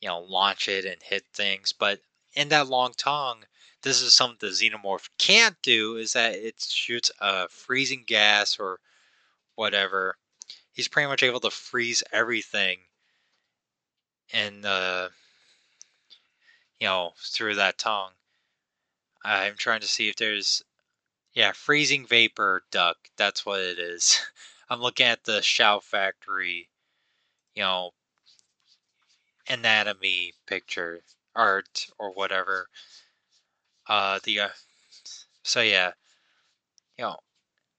you 0.00 0.08
know 0.08 0.20
launch 0.20 0.68
it 0.68 0.84
and 0.84 1.02
hit 1.02 1.24
things. 1.34 1.72
But 1.72 2.00
in 2.34 2.48
that 2.50 2.68
long 2.68 2.92
tongue, 2.96 3.44
this 3.82 4.00
is 4.00 4.12
something 4.12 4.38
the 4.40 4.54
xenomorph 4.54 5.08
can't 5.18 5.56
do 5.62 5.96
is 5.96 6.12
that 6.12 6.34
it 6.34 6.60
shoots 6.60 7.10
a 7.20 7.48
freezing 7.48 8.04
gas 8.06 8.58
or 8.58 8.78
whatever. 9.56 10.16
He's 10.72 10.88
pretty 10.88 11.08
much 11.08 11.22
able 11.22 11.40
to 11.40 11.50
freeze 11.50 12.02
everything 12.12 12.78
and 14.32 14.64
uh 14.66 15.08
you 16.80 16.86
know 16.86 17.12
through 17.18 17.54
that 17.56 17.78
tongue. 17.78 18.12
I'm 19.24 19.56
trying 19.56 19.80
to 19.80 19.88
see 19.88 20.08
if 20.08 20.16
there's 20.16 20.62
yeah, 21.34 21.52
freezing 21.52 22.06
vapor 22.06 22.62
duck. 22.70 22.96
That's 23.16 23.44
what 23.44 23.60
it 23.60 23.78
is. 23.78 24.20
I'm 24.70 24.80
looking 24.80 25.06
at 25.06 25.24
the 25.24 25.42
Shout 25.42 25.84
Factory, 25.84 26.68
you 27.54 27.62
know, 27.62 27.92
anatomy 29.48 30.32
picture 30.46 31.02
art 31.34 31.88
or 31.98 32.12
whatever. 32.12 32.68
Uh, 33.86 34.18
the 34.24 34.40
uh, 34.40 34.48
so 35.42 35.60
yeah, 35.60 35.92
you 36.98 37.04
know, 37.04 37.18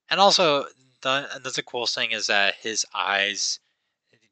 and 0.09 0.19
also 0.19 0.65
the 1.01 1.27
another 1.35 1.61
cool 1.63 1.87
thing 1.87 2.11
is 2.11 2.27
that 2.27 2.55
his 2.61 2.85
eyes 2.93 3.59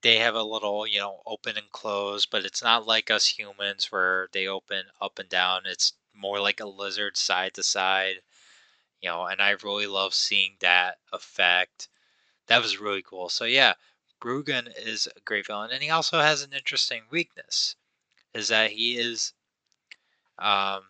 they 0.05 0.19
have 0.19 0.35
a 0.35 0.43
little 0.43 0.85
you 0.85 0.99
know 0.99 1.23
open 1.25 1.57
and 1.57 1.71
close, 1.71 2.27
but 2.27 2.45
it's 2.45 2.61
not 2.61 2.85
like 2.85 3.09
us 3.09 3.25
humans 3.27 3.91
where 3.91 4.29
they 4.33 4.45
open 4.47 4.83
up 5.01 5.17
and 5.17 5.27
down. 5.29 5.63
It's 5.65 5.93
more 6.13 6.39
like 6.39 6.59
a 6.59 6.67
lizard 6.67 7.17
side 7.17 7.55
to 7.55 7.63
side, 7.63 8.21
you 9.01 9.09
know. 9.09 9.25
And 9.25 9.41
I 9.41 9.51
really 9.63 9.87
love 9.87 10.13
seeing 10.13 10.57
that 10.59 10.99
effect. 11.13 11.89
That 12.47 12.61
was 12.61 12.79
really 12.79 13.01
cool. 13.03 13.29
So 13.29 13.45
yeah, 13.45 13.73
Brugan 14.21 14.71
is 14.77 15.07
a 15.07 15.21
great 15.21 15.47
villain, 15.47 15.71
and 15.71 15.83
he 15.83 15.89
also 15.89 16.19
has 16.21 16.43
an 16.43 16.53
interesting 16.53 17.03
weakness, 17.11 17.75
is 18.33 18.49
that 18.49 18.71
he 18.71 18.97
is, 18.97 19.33
um, 20.39 20.83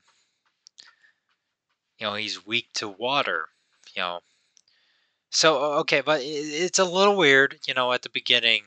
you 2.00 2.06
know, 2.08 2.16
he's 2.16 2.46
weak 2.46 2.68
to 2.74 2.88
water, 2.90 3.50
you 3.96 4.02
know. 4.02 4.22
So 5.30 5.58
okay, 5.82 6.02
but 6.02 6.22
it's 6.24 6.80
a 6.80 6.86
little 6.86 7.16
weird, 7.16 7.60
you 7.68 7.74
know. 7.74 7.92
At 7.94 8.02
the 8.02 8.10
beginning, 8.10 8.64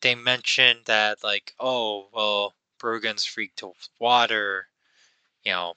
they 0.00 0.14
mentioned 0.14 0.86
that 0.86 1.24
like, 1.24 1.54
oh 1.60 2.08
well, 2.12 2.54
Brogan's 2.78 3.24
freak 3.24 3.54
to 3.56 3.72
water, 3.98 4.68
you 5.44 5.52
know. 5.52 5.74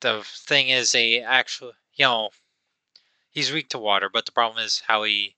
The 0.00 0.22
thing 0.24 0.68
is, 0.68 0.92
they 0.92 1.22
actually, 1.22 1.74
you 1.94 2.04
know, 2.04 2.30
he's 3.30 3.52
weak 3.52 3.68
to 3.70 3.78
water, 3.78 4.08
but 4.08 4.26
the 4.26 4.32
problem 4.32 4.64
is 4.64 4.80
how 4.80 5.04
he 5.04 5.36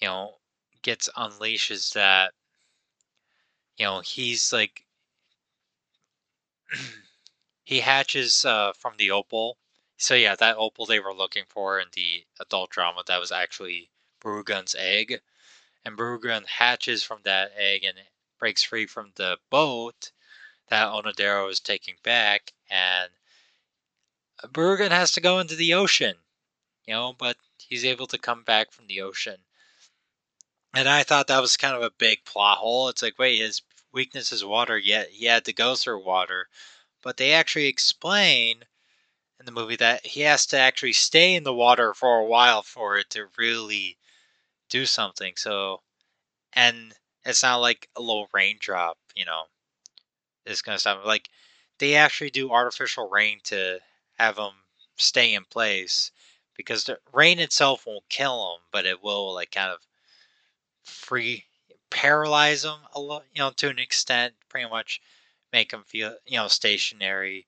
you 0.00 0.08
know, 0.08 0.38
gets 0.82 1.08
unleashes 1.16 1.92
that, 1.92 2.32
you 3.76 3.84
know, 3.84 4.00
he's 4.00 4.52
like, 4.52 4.84
he 7.64 7.80
hatches 7.80 8.44
uh, 8.44 8.72
from 8.72 8.94
the 8.96 9.10
opal. 9.10 9.58
So 9.96 10.14
yeah, 10.14 10.34
that 10.36 10.56
opal 10.56 10.86
they 10.86 11.00
were 11.00 11.14
looking 11.14 11.44
for 11.48 11.78
in 11.78 11.88
the 11.92 12.24
adult 12.40 12.70
drama, 12.70 13.02
that 13.06 13.20
was 13.20 13.32
actually 13.32 13.90
Brugun's 14.20 14.74
egg. 14.74 15.20
And 15.84 15.96
Brugun 15.96 16.46
hatches 16.46 17.02
from 17.02 17.20
that 17.24 17.52
egg 17.56 17.84
and 17.84 17.98
breaks 18.38 18.62
free 18.62 18.86
from 18.86 19.12
the 19.16 19.38
boat 19.50 20.12
that 20.68 20.88
Onodera 20.88 21.48
is 21.50 21.60
taking 21.60 21.96
back. 22.02 22.52
And 22.68 23.10
Brugun 24.44 24.90
has 24.90 25.12
to 25.12 25.20
go 25.20 25.38
into 25.38 25.56
the 25.56 25.74
ocean, 25.74 26.16
you 26.86 26.94
know, 26.94 27.12
but 27.12 27.36
he's 27.58 27.84
able 27.84 28.06
to 28.08 28.18
come 28.18 28.44
back 28.44 28.72
from 28.72 28.86
the 28.86 29.00
ocean 29.00 29.44
and 30.72 30.88
I 30.88 31.02
thought 31.02 31.26
that 31.26 31.40
was 31.40 31.56
kind 31.56 31.74
of 31.74 31.82
a 31.82 31.90
big 31.90 32.24
plot 32.24 32.58
hole. 32.58 32.88
It's 32.88 33.02
like, 33.02 33.18
wait, 33.18 33.40
his 33.40 33.62
weakness 33.92 34.30
is 34.30 34.44
water, 34.44 34.78
yet 34.78 35.10
he 35.10 35.24
had 35.26 35.44
to 35.46 35.52
go 35.52 35.74
through 35.74 36.04
water. 36.04 36.48
But 37.02 37.16
they 37.16 37.32
actually 37.32 37.66
explain 37.66 38.64
in 39.40 39.46
the 39.46 39.52
movie 39.52 39.76
that 39.76 40.06
he 40.06 40.20
has 40.20 40.46
to 40.46 40.58
actually 40.58 40.92
stay 40.92 41.34
in 41.34 41.42
the 41.42 41.54
water 41.54 41.92
for 41.94 42.18
a 42.18 42.24
while 42.24 42.62
for 42.62 42.96
it 42.98 43.10
to 43.10 43.28
really 43.36 43.98
do 44.70 44.86
something. 44.86 45.34
So, 45.36 45.82
and 46.54 46.94
it's 47.24 47.42
not 47.42 47.58
like 47.58 47.88
a 47.96 48.00
little 48.02 48.28
raindrop, 48.34 48.98
you 49.16 49.24
know, 49.26 49.44
it's 50.46 50.62
gonna 50.62 50.78
stop. 50.78 51.04
Like, 51.04 51.28
they 51.78 51.94
actually 51.96 52.30
do 52.30 52.50
artificial 52.50 53.08
rain 53.08 53.40
to 53.44 53.80
have 54.18 54.36
them 54.36 54.52
stay 54.96 55.34
in 55.34 55.44
place 55.44 56.12
because 56.54 56.84
the 56.84 56.98
rain 57.12 57.38
itself 57.38 57.86
won't 57.86 58.08
kill 58.08 58.52
them, 58.52 58.62
but 58.72 58.86
it 58.86 59.02
will, 59.02 59.32
like, 59.34 59.52
kind 59.52 59.70
of 59.70 59.86
free 60.84 61.46
paralyze 61.90 62.62
them 62.62 62.80
a 62.94 63.00
lot, 63.00 63.24
you 63.34 63.40
know, 63.40 63.50
to 63.50 63.68
an 63.68 63.78
extent, 63.78 64.34
pretty 64.48 64.68
much 64.68 65.00
make 65.52 65.70
them 65.70 65.84
feel, 65.84 66.16
you 66.26 66.36
know, 66.36 66.48
stationary. 66.48 67.46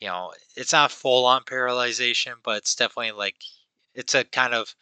You 0.00 0.08
know, 0.08 0.34
it's 0.56 0.72
not 0.72 0.90
full 0.92 1.24
on 1.26 1.44
paralyzation, 1.44 2.34
but 2.42 2.58
it's 2.58 2.74
definitely 2.74 3.12
like 3.12 3.36
it's 3.94 4.14
a 4.14 4.24
kind 4.24 4.52
of 4.54 4.74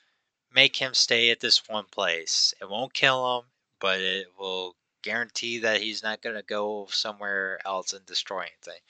make 0.52 0.76
him 0.76 0.94
stay 0.94 1.30
at 1.30 1.40
this 1.40 1.68
one 1.68 1.86
place. 1.86 2.54
It 2.60 2.68
won't 2.68 2.94
kill 2.94 3.38
him, 3.38 3.46
but 3.80 4.00
it 4.00 4.28
will 4.38 4.76
guarantee 5.02 5.58
that 5.58 5.80
he's 5.80 6.02
not 6.02 6.22
going 6.22 6.36
to 6.36 6.42
go 6.42 6.86
somewhere 6.90 7.60
else 7.64 7.92
and 7.92 8.04
destroy 8.06 8.42
anything. 8.42 8.80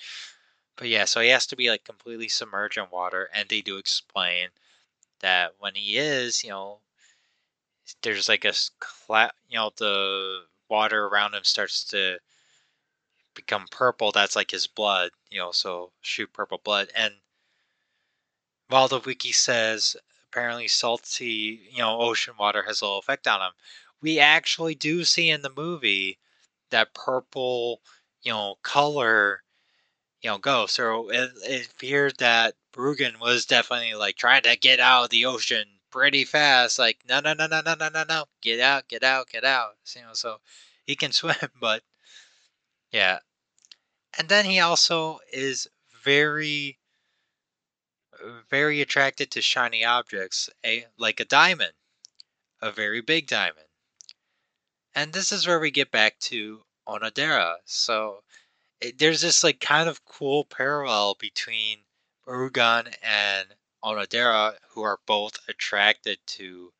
But 0.76 0.88
yeah, 0.88 1.04
so 1.04 1.20
he 1.20 1.28
has 1.28 1.46
to 1.48 1.56
be 1.56 1.70
like 1.70 1.84
completely 1.84 2.28
submerged 2.28 2.78
in 2.78 2.86
water, 2.90 3.28
and 3.32 3.48
they 3.48 3.60
do 3.60 3.76
explain 3.76 4.48
that 5.20 5.54
when 5.58 5.74
he 5.74 5.98
is, 5.98 6.42
you 6.42 6.50
know, 6.50 6.80
there's 8.02 8.28
like 8.28 8.44
a 8.44 8.52
cla- 8.78 9.32
you 9.48 9.56
know 9.58 9.70
the 9.76 10.42
water 10.68 11.06
around 11.06 11.34
him 11.34 11.44
starts 11.44 11.84
to 11.84 12.18
become 13.34 13.66
purple 13.70 14.12
that's 14.12 14.36
like 14.36 14.50
his 14.50 14.66
blood 14.66 15.10
you 15.30 15.38
know 15.38 15.50
so 15.50 15.92
shoot 16.00 16.32
purple 16.32 16.60
blood 16.62 16.90
and 16.94 17.14
while 18.68 18.88
the 18.88 19.00
wiki 19.00 19.32
says 19.32 19.96
apparently 20.30 20.68
salty 20.68 21.60
you 21.70 21.78
know 21.78 22.00
ocean 22.00 22.34
water 22.38 22.62
has 22.66 22.80
a 22.80 22.84
little 22.84 22.98
effect 22.98 23.26
on 23.26 23.40
him 23.40 23.52
we 24.00 24.18
actually 24.18 24.74
do 24.74 25.04
see 25.04 25.28
in 25.28 25.42
the 25.42 25.52
movie 25.56 26.18
that 26.70 26.94
purple 26.94 27.80
you 28.22 28.32
know 28.32 28.56
color 28.62 29.42
you 30.22 30.30
know 30.30 30.38
go 30.38 30.66
so 30.66 31.10
it, 31.10 31.30
it 31.44 31.68
appeared 31.70 32.14
that 32.18 32.54
Brugan 32.72 33.18
was 33.20 33.46
definitely 33.46 33.94
like 33.94 34.16
trying 34.16 34.42
to 34.42 34.56
get 34.56 34.78
out 34.80 35.04
of 35.04 35.10
the 35.10 35.26
ocean 35.26 35.66
pretty 35.90 36.24
fast. 36.24 36.78
Like, 36.78 36.98
no, 37.08 37.20
no, 37.20 37.34
no, 37.34 37.46
no, 37.46 37.60
no, 37.60 37.74
no, 37.74 37.88
no, 37.88 38.04
no, 38.08 38.24
get 38.40 38.60
out, 38.60 38.88
get 38.88 39.02
out, 39.02 39.28
get 39.28 39.44
out. 39.44 39.76
You 39.94 40.02
know, 40.02 40.14
so 40.14 40.38
he 40.86 40.96
can 40.96 41.12
swim, 41.12 41.34
but 41.60 41.82
yeah. 42.92 43.18
And 44.18 44.28
then 44.28 44.44
he 44.44 44.60
also 44.60 45.20
is 45.32 45.68
very, 46.04 46.78
very 48.48 48.80
attracted 48.80 49.30
to 49.30 49.42
shiny 49.42 49.84
objects, 49.84 50.50
a 50.64 50.86
like 50.98 51.20
a 51.20 51.24
diamond, 51.24 51.72
a 52.60 52.70
very 52.70 53.00
big 53.00 53.26
diamond. 53.26 53.66
And 54.94 55.12
this 55.12 55.32
is 55.32 55.46
where 55.46 55.60
we 55.60 55.70
get 55.70 55.90
back 55.90 56.18
to 56.20 56.64
Onodera. 56.86 57.56
So 57.64 58.22
it, 58.80 58.98
there's 58.98 59.20
this 59.20 59.44
like 59.44 59.60
kind 59.60 59.88
of 59.88 60.04
cool 60.04 60.44
parallel 60.44 61.14
between 61.14 61.78
Barugan 62.26 62.94
and 63.02 63.54
Onodera, 63.82 64.56
who 64.70 64.82
are 64.82 65.00
both 65.06 65.38
attracted 65.48 66.18
to 66.26 66.72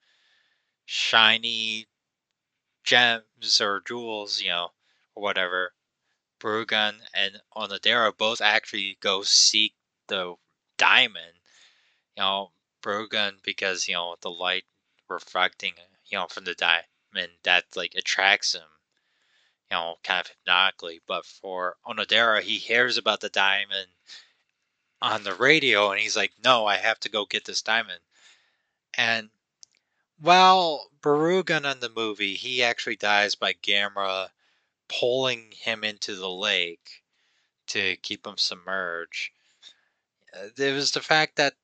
shiny 0.85 1.87
gems 2.85 3.61
or 3.61 3.83
jewels, 3.87 4.41
you 4.41 4.49
know, 4.49 4.73
or 5.15 5.23
whatever. 5.23 5.73
Barugan 6.41 7.01
and 7.15 7.41
Onodera 7.55 8.17
both 8.17 8.41
actually 8.41 8.97
go 9.01 9.23
seek 9.23 9.75
the 10.09 10.37
diamond. 10.81 11.35
You 12.17 12.23
know, 12.23 12.53
Barugan 12.83 13.43
because 13.43 13.89
you 13.89 13.95
know 13.95 14.17
the 14.21 14.31
light 14.31 14.65
reflecting, 15.09 15.75
you 16.07 16.19
know, 16.19 16.27
from 16.27 16.45
the 16.45 16.55
diamond 16.55 17.33
that 17.45 17.65
like 17.77 17.95
attracts 17.95 18.55
him 18.55 18.63
you 19.71 19.77
know, 19.77 19.97
kind 20.03 20.21
of 20.21 20.27
hypnotically. 20.27 21.01
But 21.07 21.25
for 21.25 21.77
Onodera, 21.87 22.43
he 22.43 22.59
hears 22.59 22.99
about 22.99 23.21
the 23.21 23.29
diamond 23.29 23.89
on 25.01 25.23
the 25.23 25.35
radio 25.35 25.91
and 25.91 26.01
he's 26.01 26.17
like, 26.17 26.33
no, 26.43 26.67
I 26.67 26.77
have 26.77 27.01
to 27.01 27.09
go 27.09 27.25
get 27.25 27.45
this 27.45 27.63
diamond. 27.63 28.01
And 28.95 29.31
while 30.19 30.91
Barugan 31.01 31.71
in 31.71 31.81
the 31.81 31.89
movie, 31.89 32.35
he 32.35 32.63
actually 32.63 32.97
dies 32.97 33.35
by 33.35 33.55
Gamera 33.55 34.29
pulling 34.89 35.53
him 35.53 35.85
into 35.85 36.17
the 36.17 36.29
lake 36.29 37.03
to 37.69 37.97
keep 37.97 38.27
him 38.27 38.37
submerged. 38.37 39.31
Uh, 40.33 40.49
there 40.57 40.75
was 40.75 40.93
the 40.93 41.01
fact 41.01 41.37
that, 41.37 41.55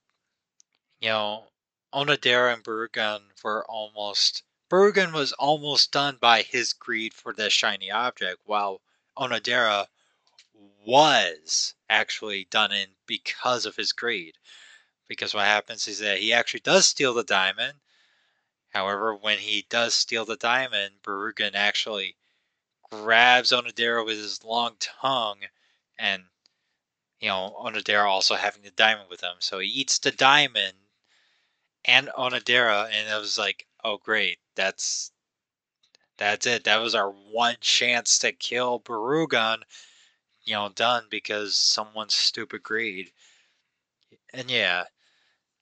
you 1.00 1.08
know, 1.08 1.44
Onodera 1.92 2.52
and 2.52 2.64
Barugan 2.64 3.22
were 3.42 3.64
almost 3.66 4.42
Barugan 4.68 5.12
was 5.12 5.32
almost 5.34 5.92
done 5.92 6.16
by 6.16 6.42
his 6.42 6.72
greed 6.72 7.14
for 7.14 7.32
the 7.32 7.48
shiny 7.48 7.90
object, 7.90 8.40
while 8.44 8.82
Onodera 9.16 9.86
was 10.84 11.74
actually 11.88 12.44
done 12.46 12.72
in 12.72 12.96
because 13.06 13.64
of 13.64 13.76
his 13.76 13.92
greed. 13.92 14.38
Because 15.06 15.32
what 15.34 15.44
happens 15.44 15.86
is 15.86 16.00
that 16.00 16.18
he 16.18 16.32
actually 16.32 16.60
does 16.60 16.86
steal 16.86 17.14
the 17.14 17.22
diamond. 17.22 17.78
However, 18.70 19.14
when 19.14 19.38
he 19.38 19.66
does 19.68 19.94
steal 19.94 20.24
the 20.24 20.36
diamond, 20.36 21.02
Barugan 21.02 21.54
actually 21.54 22.16
grabs 22.90 23.52
Onodera 23.52 24.04
with 24.04 24.18
his 24.18 24.42
long 24.42 24.76
tongue 24.80 25.46
and 25.96 26.24
you 27.20 27.28
know, 27.28 27.56
Onodera 27.58 28.06
also 28.06 28.34
having 28.34 28.62
the 28.62 28.70
diamond 28.70 29.08
with 29.08 29.22
him. 29.22 29.36
So 29.38 29.58
he 29.58 29.68
eats 29.68 29.98
the 29.98 30.10
diamond 30.10 30.74
and 31.84 32.08
Onodera, 32.08 32.90
and 32.90 33.08
it 33.08 33.18
was 33.18 33.38
like, 33.38 33.66
oh 33.84 33.98
great, 33.98 34.38
that's 34.54 35.12
that's 36.18 36.46
it. 36.46 36.64
That 36.64 36.78
was 36.78 36.94
our 36.94 37.10
one 37.10 37.56
chance 37.60 38.18
to 38.20 38.32
kill 38.32 38.80
Barugan, 38.80 39.62
you 40.44 40.54
know, 40.54 40.70
done 40.70 41.04
because 41.10 41.56
someone's 41.56 42.14
stupid 42.14 42.62
greed. 42.62 43.12
And 44.32 44.50
yeah, 44.50 44.84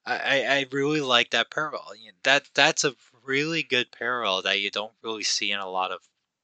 I, 0.06 0.44
I 0.46 0.66
really 0.70 1.00
like 1.00 1.30
that 1.30 1.50
parallel. 1.50 1.92
That 2.24 2.48
that's 2.54 2.84
a 2.84 2.94
really 3.24 3.62
good 3.62 3.90
parallel 3.90 4.42
that 4.42 4.60
you 4.60 4.70
don't 4.70 4.92
really 5.02 5.24
see 5.24 5.50
in 5.50 5.60
a 5.60 5.68
lot 5.68 5.92
of 5.92 6.00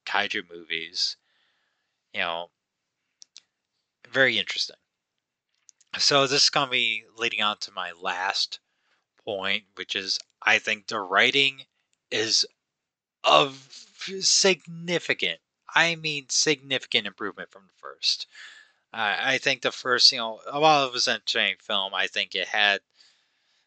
kaiju 0.07 0.51
movies. 0.51 1.17
You 2.15 2.21
know, 2.21 2.51
very 4.11 4.39
interesting. 4.39 4.77
So 5.99 6.27
this 6.27 6.45
is 6.45 6.51
gonna 6.51 6.71
be 6.71 7.05
leading 7.17 7.43
on 7.43 7.59
to 7.59 7.73
my 7.73 7.93
last 7.93 8.61
point, 9.25 9.65
which 9.75 9.97
is 9.97 10.19
I 10.43 10.59
think 10.59 10.87
the 10.87 11.01
writing 11.01 11.67
is 12.11 12.47
of 13.25 13.87
significant, 14.21 15.41
I 15.75 15.97
mean 15.97 16.29
significant 16.29 17.07
improvement 17.07 17.51
from 17.51 17.67
the 17.67 17.75
first. 17.75 18.27
Uh, 18.93 19.17
I 19.21 19.39
think 19.39 19.63
the 19.63 19.73
first, 19.73 20.13
you 20.13 20.19
know, 20.19 20.41
while 20.51 20.87
it 20.87 20.93
was 20.93 21.09
an 21.09 21.15
entertaining 21.17 21.59
film, 21.59 21.95
I 21.95 22.07
think 22.09 22.35
it 22.35 22.49
had 22.49 22.83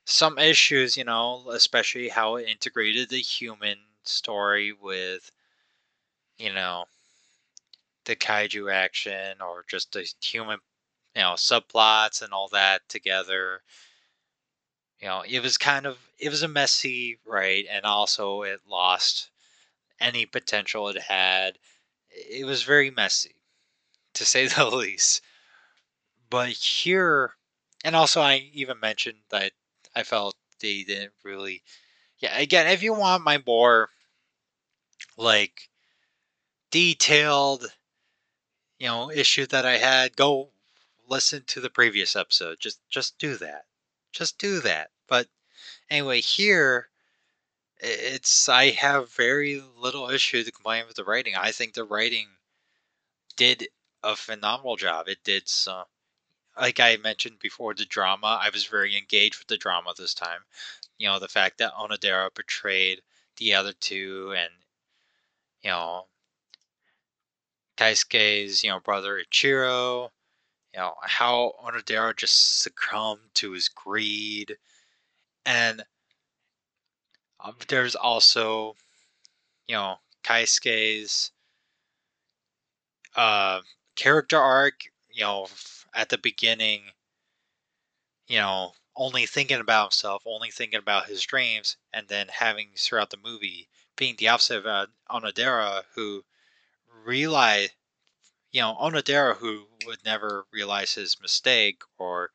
some 0.06 0.38
issues, 0.40 0.98
you 0.98 1.04
know, 1.06 1.50
especially 1.52 2.10
how 2.10 2.36
it 2.38 2.48
integrated 2.50 3.10
the 3.10 3.22
human 3.22 3.80
story 4.04 4.74
with, 4.74 5.32
you 6.38 6.54
know, 6.54 6.86
the 8.06 8.16
kaiju 8.16 8.72
action 8.72 9.42
or 9.42 9.66
just 9.68 9.92
the 9.94 10.08
human, 10.22 10.60
you 11.16 11.22
know, 11.22 11.34
subplots 11.34 12.22
and 12.22 12.34
all 12.34 12.48
that 12.50 12.82
together. 12.90 13.62
You 15.00 15.08
know, 15.08 15.24
it 15.28 15.42
was 15.42 15.58
kind 15.58 15.86
of 15.86 15.98
it 16.20 16.30
was 16.30 16.44
a 16.44 16.48
messy 16.48 17.20
right, 17.26 17.66
and 17.70 17.86
also 17.86 18.44
it 18.44 18.62
lost 18.68 19.30
any 20.00 20.26
potential 20.26 20.90
it 20.90 21.02
had. 21.02 21.58
It 22.10 22.46
was 22.46 22.64
very 22.64 22.90
messy, 22.92 23.36
to 24.16 24.26
say 24.26 24.48
the 24.48 24.66
least. 24.70 25.22
But 26.30 26.50
here, 26.50 27.36
and 27.84 27.96
also 27.96 28.22
I 28.22 28.50
even 28.54 28.80
mentioned 28.80 29.20
that 29.30 29.54
I 29.96 30.04
felt 30.04 30.36
they 30.60 30.84
didn't 30.84 31.14
really. 31.24 31.64
Yeah, 32.20 32.38
again, 32.38 32.68
if 32.68 32.82
you 32.82 32.94
want 32.94 33.24
my 33.24 33.42
more 33.46 33.90
like 35.18 35.70
detailed, 36.72 37.66
you 38.80 38.88
know, 38.88 39.12
issue 39.12 39.46
that 39.48 39.66
I 39.66 39.78
had, 39.78 40.16
go 40.16 40.50
listen 41.08 41.44
to 41.48 41.62
the 41.62 41.70
previous 41.70 42.16
episode. 42.16 42.60
Just 42.60 42.80
just 42.90 43.18
do 43.18 43.36
that. 43.38 43.66
Just 44.12 44.38
do 44.38 44.60
that. 44.62 44.92
But 45.08 45.28
anyway, 45.90 46.22
here 46.22 46.90
it's 47.80 48.48
I 48.48 48.70
have 48.72 49.12
very 49.12 49.62
little 49.78 50.10
issue 50.10 50.44
to 50.44 50.52
complain 50.52 50.86
with 50.88 50.96
the 50.96 51.04
writing. 51.04 51.36
I 51.36 51.52
think 51.52 51.74
the 51.74 51.84
writing 51.84 52.28
did 53.36 53.68
a 54.04 54.16
phenomenal 54.16 54.76
job. 54.78 55.08
It 55.08 55.24
did 55.24 55.50
some, 55.50 55.86
like 56.60 56.80
I 56.80 56.98
mentioned 56.98 57.40
before, 57.40 57.74
the 57.74 57.86
drama. 57.86 58.40
I 58.42 58.50
was 58.52 58.66
very 58.66 58.98
engaged 58.98 59.40
with 59.40 59.48
the 59.48 59.58
drama 59.58 59.94
this 59.98 60.14
time. 60.14 60.42
You 60.98 61.08
know, 61.10 61.20
the 61.20 61.28
fact 61.28 61.58
that 61.58 61.74
Onodera 61.74 62.34
portrayed 62.34 63.02
the 63.38 63.54
other 63.56 63.74
two, 63.74 64.34
and 64.38 64.52
you 65.62 65.72
know, 65.72 66.06
Kaisuke's 67.78 68.64
you 68.64 68.70
know 68.70 68.80
brother 68.80 69.22
Ichiro. 69.22 70.12
You 70.74 70.80
know 70.82 70.96
how 71.04 71.54
Onodera 71.64 72.16
just 72.16 72.60
succumbed 72.60 73.34
to 73.36 73.52
his 73.52 73.70
greed, 73.70 74.58
and 75.46 75.84
um, 77.40 77.56
there's 77.68 77.96
also, 77.96 78.76
you 79.68 79.76
know, 79.76 79.98
Kaisuke's 80.24 81.32
uh, 83.16 83.62
character 83.96 84.38
arc. 84.38 84.82
You 85.12 85.24
know, 85.24 85.48
at 85.94 86.10
the 86.10 86.18
beginning, 86.18 86.82
you 88.28 88.38
know, 88.40 88.74
only 88.96 89.26
thinking 89.28 89.60
about 89.60 89.86
himself, 89.94 90.24
only 90.26 90.50
thinking 90.52 90.80
about 90.80 91.06
his 91.08 91.22
dreams, 91.24 91.78
and 91.94 92.08
then 92.08 92.28
having 92.30 92.72
throughout 92.78 93.12
the 93.12 93.18
movie 93.18 93.70
being 93.96 94.16
the 94.18 94.28
opposite 94.28 94.58
of 94.58 94.66
uh, 94.66 94.88
Onodera, 95.10 95.84
who 95.96 96.26
realized, 97.06 97.74
you 98.54 98.62
know, 98.62 98.78
Onodera 98.80 99.36
who 99.36 99.68
would 99.86 100.06
never 100.06 100.46
realize 100.52 100.94
his 100.94 101.20
mistake 101.20 101.82
or, 101.98 102.32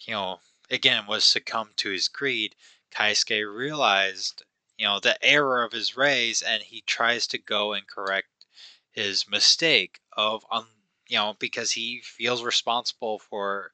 you 0.00 0.12
know, 0.12 0.40
again 0.68 1.06
was 1.06 1.24
succumbed 1.24 1.76
to 1.78 1.90
his 1.90 2.08
greed 2.08 2.56
Kaisuke 2.90 3.46
realized, 3.56 4.42
you 4.76 4.84
know, 4.86 4.98
the 5.00 5.22
error 5.24 5.62
of 5.62 5.72
his 5.72 5.96
rays, 5.96 6.42
and 6.42 6.62
he 6.62 6.80
tries 6.82 7.26
to 7.28 7.38
go 7.38 7.72
and 7.72 7.86
correct 7.86 8.46
his 8.90 9.28
mistake 9.28 10.00
of, 10.12 10.44
um, 10.50 10.68
you 11.06 11.16
know, 11.16 11.34
because 11.38 11.72
he 11.72 12.00
feels 12.00 12.42
responsible 12.42 13.18
for 13.20 13.72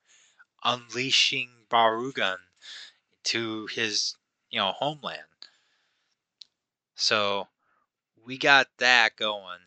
unleashing 0.65 1.67
Barugan 1.71 2.39
to 3.25 3.67
his, 3.69 4.17
you 4.51 4.59
know, 4.59 4.73
homeland. 4.73 5.23
So 6.95 7.49
we 8.25 8.39
got 8.39 8.69
that 8.79 9.17
going 9.17 9.61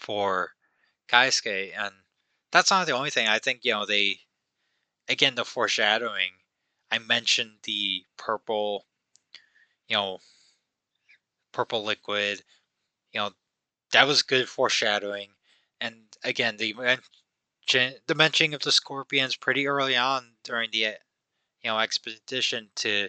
for 0.00 0.54
Kaisuke, 1.08 1.72
and 1.76 1.94
that's 2.52 2.70
not 2.70 2.86
the 2.86 2.92
only 2.94 3.10
thing. 3.10 3.28
I 3.28 3.38
think 3.40 3.64
you 3.64 3.72
know 3.72 3.86
they, 3.86 4.20
again, 5.08 5.34
the 5.36 5.44
foreshadowing 5.44 6.32
I 6.90 6.98
mentioned 7.00 7.58
the 7.64 8.06
purple, 8.16 8.86
you 9.88 9.96
know, 9.96 10.20
purple 11.52 11.84
liquid. 11.84 12.42
You 13.12 13.20
know, 13.20 13.30
that 13.92 14.06
was 14.06 14.22
good 14.22 14.48
foreshadowing. 14.48 15.30
And 15.80 16.04
again, 16.24 16.56
the 16.58 16.74
the 18.06 18.14
mentioning 18.14 18.52
of 18.52 18.60
the 18.62 18.70
scorpions 18.72 19.34
pretty 19.36 19.66
early 19.66 19.96
on 19.96 20.36
during 20.44 20.70
the 20.72 20.78
you 20.78 20.94
know 21.64 21.78
expedition 21.78 22.70
to 22.76 23.08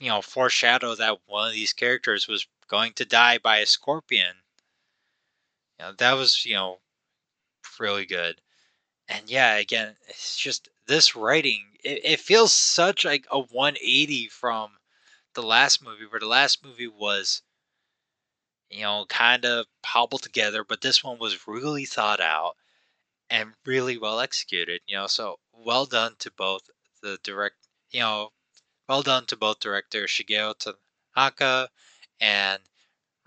you 0.00 0.08
know 0.08 0.20
foreshadow 0.20 0.94
that 0.94 1.26
one 1.26 1.48
of 1.48 1.54
these 1.54 1.72
characters 1.72 2.28
was 2.28 2.46
going 2.68 2.92
to 2.92 3.04
die 3.06 3.38
by 3.38 3.56
a 3.58 3.66
scorpion. 3.66 4.41
Know, 5.82 5.92
that 5.98 6.12
was 6.12 6.46
you 6.46 6.54
know 6.54 6.80
really 7.80 8.06
good. 8.06 8.40
And 9.08 9.30
yeah, 9.30 9.56
again, 9.56 9.96
it's 10.08 10.36
just 10.38 10.68
this 10.86 11.16
writing 11.16 11.76
it, 11.84 12.00
it 12.04 12.20
feels 12.20 12.52
such 12.54 13.04
like 13.04 13.26
a 13.30 13.40
180 13.40 14.28
from 14.28 14.78
the 15.34 15.42
last 15.42 15.82
movie 15.82 16.06
where 16.06 16.20
the 16.20 16.26
last 16.26 16.64
movie 16.64 16.88
was 16.88 17.42
you 18.70 18.82
know, 18.82 19.04
kind 19.08 19.44
of 19.44 19.66
hobbled 19.84 20.22
together, 20.22 20.64
but 20.64 20.80
this 20.80 21.04
one 21.04 21.18
was 21.18 21.46
really 21.46 21.84
thought 21.84 22.20
out 22.20 22.56
and 23.30 23.54
really 23.66 23.98
well 23.98 24.20
executed, 24.20 24.82
you 24.86 24.96
know, 24.96 25.06
so 25.08 25.38
well 25.52 25.86
done 25.86 26.16
to 26.20 26.30
both 26.32 26.62
the 27.02 27.18
direct, 27.24 27.56
you 27.92 28.00
know, 28.00 28.30
well 28.88 29.02
done 29.02 29.26
to 29.26 29.36
both 29.36 29.60
director 29.60 30.04
Shigeo 30.06 30.54
Tanaka 31.16 31.70
and 32.20 32.62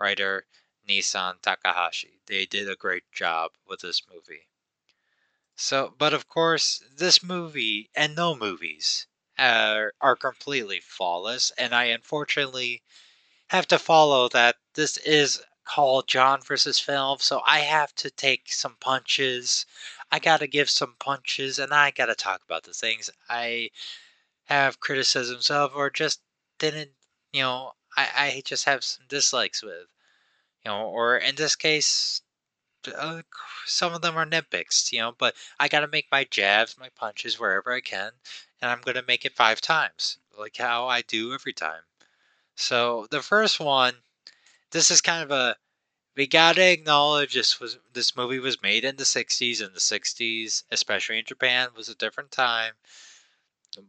writer 0.00 0.46
Nisan 0.86 1.38
Takahashi. 1.42 2.20
They 2.26 2.46
did 2.46 2.68
a 2.70 2.76
great 2.76 3.10
job 3.12 3.52
with 3.66 3.80
this 3.80 4.02
movie. 4.12 4.48
So, 5.56 5.94
but 5.96 6.12
of 6.14 6.28
course, 6.28 6.82
this 6.94 7.22
movie 7.22 7.90
and 7.94 8.14
no 8.14 8.34
movies 8.34 9.06
are, 9.38 9.94
are 10.00 10.16
completely 10.16 10.80
flawless, 10.80 11.50
and 11.58 11.74
I 11.74 11.84
unfortunately 11.84 12.82
have 13.48 13.66
to 13.68 13.78
follow 13.78 14.28
that 14.30 14.56
this 14.74 14.96
is 14.98 15.42
called 15.64 16.08
John 16.08 16.42
versus 16.42 16.78
Film, 16.78 17.18
so 17.20 17.42
I 17.46 17.60
have 17.60 17.94
to 17.96 18.10
take 18.10 18.52
some 18.52 18.76
punches. 18.80 19.66
I 20.12 20.18
gotta 20.18 20.46
give 20.46 20.70
some 20.70 20.94
punches, 20.98 21.58
and 21.58 21.72
I 21.74 21.90
gotta 21.90 22.14
talk 22.14 22.42
about 22.44 22.64
the 22.64 22.74
things 22.74 23.10
I 23.28 23.70
have 24.44 24.80
criticisms 24.80 25.50
of, 25.50 25.74
or 25.76 25.90
just 25.90 26.20
didn't, 26.58 26.92
you 27.32 27.42
know, 27.42 27.72
I, 27.96 28.08
I 28.16 28.42
just 28.44 28.64
have 28.66 28.84
some 28.84 29.06
dislikes 29.08 29.62
with, 29.62 29.88
you 30.66 30.72
know, 30.72 30.88
or 30.88 31.16
in 31.16 31.36
this 31.36 31.54
case, 31.54 32.22
uh, 32.92 33.22
some 33.66 33.94
of 33.94 34.02
them 34.02 34.16
are 34.16 34.26
nitpicks, 34.26 34.90
you 34.90 34.98
know, 34.98 35.14
but 35.16 35.36
I 35.60 35.68
gotta 35.68 35.86
make 35.86 36.08
my 36.10 36.24
jabs, 36.24 36.76
my 36.76 36.88
punches 36.88 37.38
wherever 37.38 37.72
I 37.72 37.80
can, 37.80 38.10
and 38.60 38.68
I'm 38.68 38.80
gonna 38.80 39.04
make 39.06 39.24
it 39.24 39.36
five 39.36 39.60
times, 39.60 40.18
like 40.36 40.56
how 40.56 40.88
I 40.88 41.02
do 41.02 41.32
every 41.32 41.52
time. 41.52 41.82
So 42.56 43.06
the 43.12 43.22
first 43.22 43.60
one, 43.60 43.94
this 44.72 44.90
is 44.90 45.00
kind 45.00 45.22
of 45.22 45.30
a 45.30 45.56
we 46.16 46.26
gotta 46.26 46.72
acknowledge 46.72 47.34
this 47.34 47.60
was 47.60 47.78
this 47.92 48.16
movie 48.16 48.40
was 48.40 48.60
made 48.60 48.84
in 48.84 48.96
the 48.96 49.04
60s 49.04 49.60
and 49.60 49.72
the 49.72 49.80
60s 49.80 50.64
especially 50.72 51.18
in 51.18 51.24
japan 51.26 51.68
was 51.76 51.88
a 51.88 51.94
different 51.94 52.30
time 52.30 52.72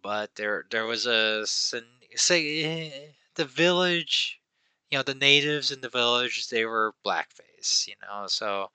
but 0.02 0.36
there 0.36 0.66
there 0.70 0.86
was 0.86 1.06
a 1.06 1.48
say 1.48 3.16
the 3.36 3.46
village 3.46 4.42
you 4.92 4.98
know 4.98 5.04
the 5.04 5.14
natives 5.16 5.72
in 5.72 5.82
the 5.82 5.90
village 5.90 6.48
they 6.50 6.66
were 6.66 6.94
blackface 7.06 7.88
you 7.88 7.96
know 8.02 8.26
so 8.28 8.70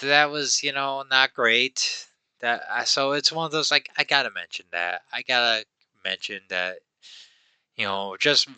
that 0.00 0.30
was 0.30 0.62
you 0.62 0.72
know 0.72 1.04
not 1.10 1.34
great. 1.34 2.06
That 2.40 2.86
so 2.88 3.12
it's 3.12 3.32
one 3.32 3.46
of 3.46 3.52
those 3.52 3.70
like 3.70 3.88
i 3.96 4.04
gotta 4.04 4.30
mention 4.30 4.66
that. 4.72 5.02
I 5.12 5.22
gotta 5.22 5.64
mention 6.04 6.42
that 6.48 6.78
you 7.76 7.84
know 7.86 8.16
just 8.18 8.48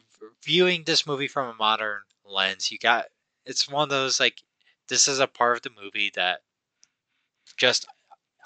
viewing 0.44 0.84
this 0.84 1.06
movie 1.06 1.28
from 1.28 1.48
a 1.50 1.54
modern 1.54 2.02
lens 2.24 2.70
you 2.72 2.78
got 2.78 3.06
it's 3.46 3.68
one 3.68 3.84
of 3.84 3.88
those 3.90 4.20
like 4.20 4.42
this 4.88 5.08
is 5.08 5.20
a 5.20 5.26
part 5.26 5.56
of 5.56 5.62
the 5.62 5.82
movie 5.82 6.10
that 6.14 6.40
just 7.56 7.86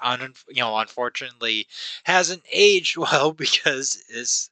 un, 0.01 0.33
you 0.49 0.61
know 0.61 0.77
unfortunately 0.77 1.67
hasn't 2.05 2.43
aged 2.51 2.97
well 2.97 3.31
because 3.33 3.95
is 4.09 4.49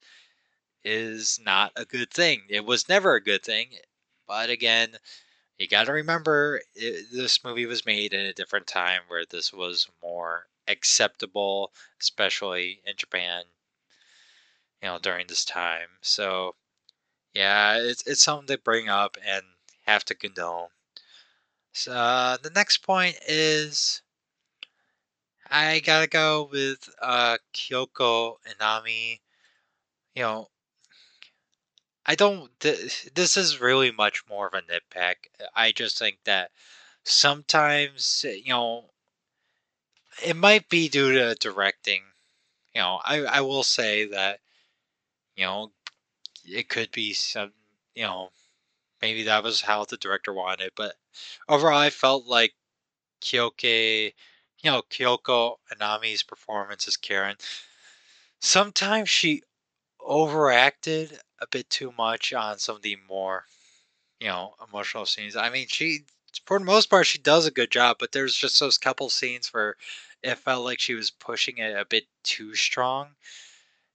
is 0.84 1.40
not 1.44 1.72
a 1.76 1.86
good 1.86 2.12
thing. 2.12 2.44
It 2.50 2.66
was 2.66 2.90
never 2.90 3.16
a 3.16 3.24
good 3.24 3.44
thing, 3.44 3.70
but 4.28 4.50
again, 4.50 4.98
you 5.58 5.68
got 5.68 5.86
to 5.86 5.94
remember 5.94 6.62
it, 6.76 7.08
this 7.12 7.44
movie 7.44 7.66
was 7.68 7.86
made 7.86 8.14
in 8.14 8.26
a 8.26 8.34
different 8.34 8.68
time 8.68 9.02
where 9.08 9.26
this 9.26 9.54
was 9.54 9.88
more 10.02 10.48
acceptable, 10.68 11.72
especially 12.00 12.82
in 12.86 12.98
Japan. 12.98 13.44
You 14.82 14.90
know, 14.90 15.00
during 15.00 15.28
this 15.28 15.46
time. 15.46 15.90
So, 16.02 16.56
yeah, 17.34 17.78
it's 17.78 18.06
it's 18.08 18.22
something 18.24 18.48
to 18.48 18.62
bring 18.62 18.90
up 18.90 19.18
and 19.26 19.44
have 19.86 20.06
to 20.06 20.16
condone. 20.16 20.70
So 21.74 21.92
uh, 21.94 22.38
the 22.38 22.50
next 22.50 22.78
point 22.80 23.18
is 23.28 24.02
I 25.52 25.82
gotta 25.82 26.08
go 26.08 26.50
with 26.52 26.90
uh, 27.00 27.38
Kyoko 27.54 28.38
Enami. 28.48 29.20
You 30.16 30.24
know, 30.24 30.51
I 32.06 32.16
don't. 32.16 32.52
Th- 32.60 33.12
this 33.14 33.38
is 33.38 33.62
really 33.62 33.92
much 33.92 34.24
more 34.28 34.48
of 34.48 34.54
a 34.54 34.62
nitpick. 34.62 35.16
Uh, 35.40 35.46
I 35.56 35.72
just 35.72 35.98
think 36.00 36.20
that 36.26 36.52
sometimes, 37.04 38.26
you 38.26 38.50
know, 38.54 38.92
it 40.24 40.36
might 40.36 40.70
be 40.70 40.90
due 40.90 41.14
to 41.14 41.36
directing. 41.36 42.04
You 42.74 42.82
know, 42.82 43.02
I 43.04 43.24
I 43.24 43.42
will 43.42 43.64
say 43.64 44.06
that, 44.08 44.40
you 45.36 45.46
know, 45.46 45.72
it 46.46 46.70
could 46.70 46.92
be 46.92 47.14
some, 47.14 47.54
you 47.96 48.04
know, 48.04 48.32
maybe 49.02 49.24
that 49.24 49.44
was 49.44 49.62
how 49.62 49.86
the 49.86 49.98
director 49.98 50.34
wanted, 50.34 50.74
but 50.76 50.96
overall, 51.50 51.78
I 51.80 51.90
felt 51.90 52.26
like 52.28 52.54
Kyoke, 53.22 53.64
you 53.64 54.12
know, 54.66 54.84
Kyoko 54.90 55.58
Enami's 55.72 56.24
performance 56.24 56.88
as 56.88 56.98
Karen. 56.98 57.38
Sometimes 58.40 59.10
she 59.10 59.44
overacted 60.06 61.20
a 61.40 61.48
bit 61.48 61.70
too 61.70 61.94
much 61.98 62.34
on 62.34 62.60
some 62.60 62.78
of 62.78 62.82
the 62.82 62.98
more, 63.08 63.46
you 64.20 64.28
know, 64.28 64.56
emotional 64.68 65.06
scenes. 65.06 65.36
I 65.36 65.50
mean, 65.50 65.68
she, 65.70 66.06
for 66.46 66.60
the 66.60 66.66
most 66.66 66.90
part, 66.90 67.08
she 67.08 67.18
does 67.20 67.46
a 67.46 67.52
good 67.52 67.72
job, 67.72 67.98
but 68.00 68.12
there's 68.12 68.36
just 68.36 68.60
those 68.60 68.78
couple 68.78 69.10
scenes 69.10 69.54
where 69.54 69.76
it 70.24 70.38
felt 70.38 70.66
like 70.66 70.80
she 70.80 70.96
was 70.96 71.12
pushing 71.12 71.58
it 71.58 71.76
a 71.76 71.86
bit 71.86 72.06
too 72.24 72.56
strong. 72.56 73.10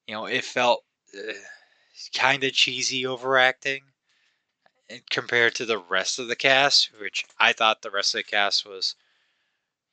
You 0.06 0.14
know, 0.14 0.26
it 0.26 0.44
felt 0.44 0.84
uh, 1.16 1.32
kind 2.14 2.44
of 2.44 2.52
cheesy 2.52 3.06
overacting 3.06 3.82
compared 5.10 5.54
to 5.56 5.64
the 5.66 5.78
rest 5.78 6.18
of 6.18 6.28
the 6.28 6.36
cast, 6.36 6.90
which 7.00 7.24
I 7.38 7.52
thought 7.52 7.82
the 7.82 7.90
rest 7.90 8.14
of 8.14 8.18
the 8.20 8.24
cast 8.24 8.64
was, 8.66 8.94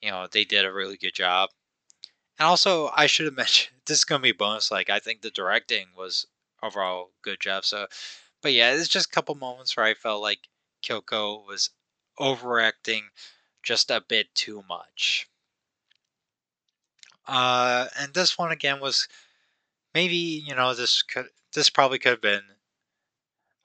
you 0.01 0.11
know, 0.11 0.27
they 0.27 0.45
did 0.45 0.65
a 0.65 0.73
really 0.73 0.97
good 0.97 1.13
job. 1.15 1.49
And 2.39 2.47
also, 2.47 2.91
I 2.95 3.07
should 3.07 3.25
have 3.25 3.35
mentioned 3.37 3.72
this 3.85 3.99
is 3.99 4.05
gonna 4.05 4.21
be 4.21 4.31
bonus. 4.31 4.71
Like, 4.71 4.89
I 4.89 4.99
think 4.99 5.21
the 5.21 5.31
directing 5.31 5.87
was 5.95 6.25
overall 6.61 7.11
good 7.21 7.39
job. 7.39 7.65
So, 7.65 7.87
but 8.41 8.53
yeah, 8.53 8.73
it's 8.73 8.87
just 8.87 9.07
a 9.07 9.11
couple 9.11 9.35
moments 9.35 9.75
where 9.75 9.85
I 9.85 9.93
felt 9.93 10.21
like 10.21 10.47
Kyoko 10.83 11.45
was 11.45 11.69
overacting 12.17 13.09
just 13.63 13.89
a 13.91 14.01
bit 14.01 14.33
too 14.35 14.63
much. 14.67 15.27
Uh, 17.25 17.87
and 17.97 18.13
this 18.13 18.37
one 18.37 18.51
again 18.51 18.79
was 18.81 19.07
maybe 19.93 20.15
you 20.15 20.53
know 20.55 20.73
this 20.73 21.01
could 21.01 21.27
this 21.53 21.69
probably 21.69 21.99
could 21.99 22.11
have 22.11 22.21
been 22.21 22.43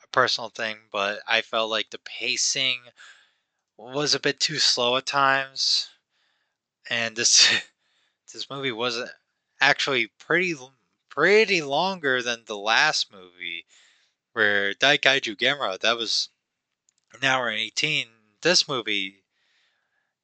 a 0.03 0.07
personal 0.09 0.51
thing, 0.51 0.79
but 0.93 1.21
I 1.27 1.43
felt 1.43 1.71
like 1.71 1.91
the 1.91 1.99
pacing 1.99 2.79
was 3.77 4.15
a 4.15 4.21
bit 4.21 4.41
too 4.41 4.59
slow 4.59 4.97
at 4.97 5.07
times, 5.07 5.89
and 6.89 7.17
this 7.17 7.49
this 8.33 8.49
movie 8.49 8.73
wasn't 8.73 9.11
actually 9.61 10.09
pretty 10.19 10.55
pretty 11.09 11.63
longer 11.63 12.23
than 12.23 12.45
the 12.47 12.57
last 12.57 13.13
movie, 13.13 13.67
where 14.33 14.75
Daikaiju 14.75 15.37
Gamera 15.37 15.79
that 15.81 15.97
was 15.97 16.31
an 17.15 17.25
hour 17.25 17.49
and 17.49 17.59
eighteen. 17.59 18.09
This 18.43 18.69
movie 18.69 19.25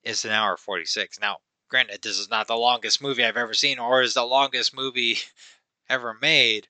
is 0.05 0.25
an 0.25 0.31
hour 0.31 0.57
forty 0.57 0.85
six. 0.85 1.19
Now, 1.19 1.39
granted, 1.69 2.03
this 2.03 2.19
is 2.19 2.31
not 2.31 2.47
the 2.47 2.57
longest 2.57 3.03
movie 3.03 3.25
I've 3.25 3.37
ever 3.37 3.55
seen, 3.55 3.79
or 3.79 4.03
is 4.03 4.15
the 4.15 4.25
longest 4.25 4.75
movie 4.75 5.19
ever 5.89 6.15
made, 6.15 6.69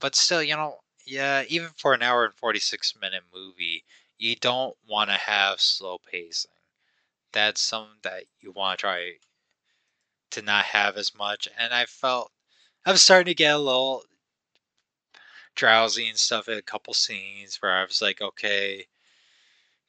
but 0.00 0.14
still, 0.16 0.42
you 0.42 0.56
know, 0.56 0.80
yeah, 1.06 1.44
even 1.48 1.70
for 1.76 1.94
an 1.94 2.02
hour 2.02 2.24
and 2.24 2.34
46 2.34 2.94
minute 3.00 3.24
movie, 3.34 3.84
you 4.18 4.36
don't 4.36 4.76
want 4.88 5.10
to 5.10 5.16
have 5.16 5.60
slow 5.60 5.98
pacing. 5.98 6.50
That's 7.32 7.60
something 7.60 7.98
that 8.02 8.24
you 8.40 8.52
want 8.52 8.78
to 8.78 8.82
try 8.82 9.18
to 10.30 10.42
not 10.42 10.64
have 10.66 10.96
as 10.96 11.14
much. 11.14 11.48
And 11.58 11.72
I 11.74 11.86
felt 11.86 12.32
I 12.84 12.92
was 12.92 13.02
starting 13.02 13.26
to 13.26 13.34
get 13.34 13.54
a 13.54 13.58
little 13.58 14.04
drowsy 15.54 16.08
and 16.08 16.18
stuff 16.18 16.48
at 16.48 16.58
a 16.58 16.62
couple 16.62 16.94
scenes 16.94 17.56
where 17.60 17.72
I 17.72 17.84
was 17.84 18.00
like, 18.02 18.20
okay, 18.20 18.86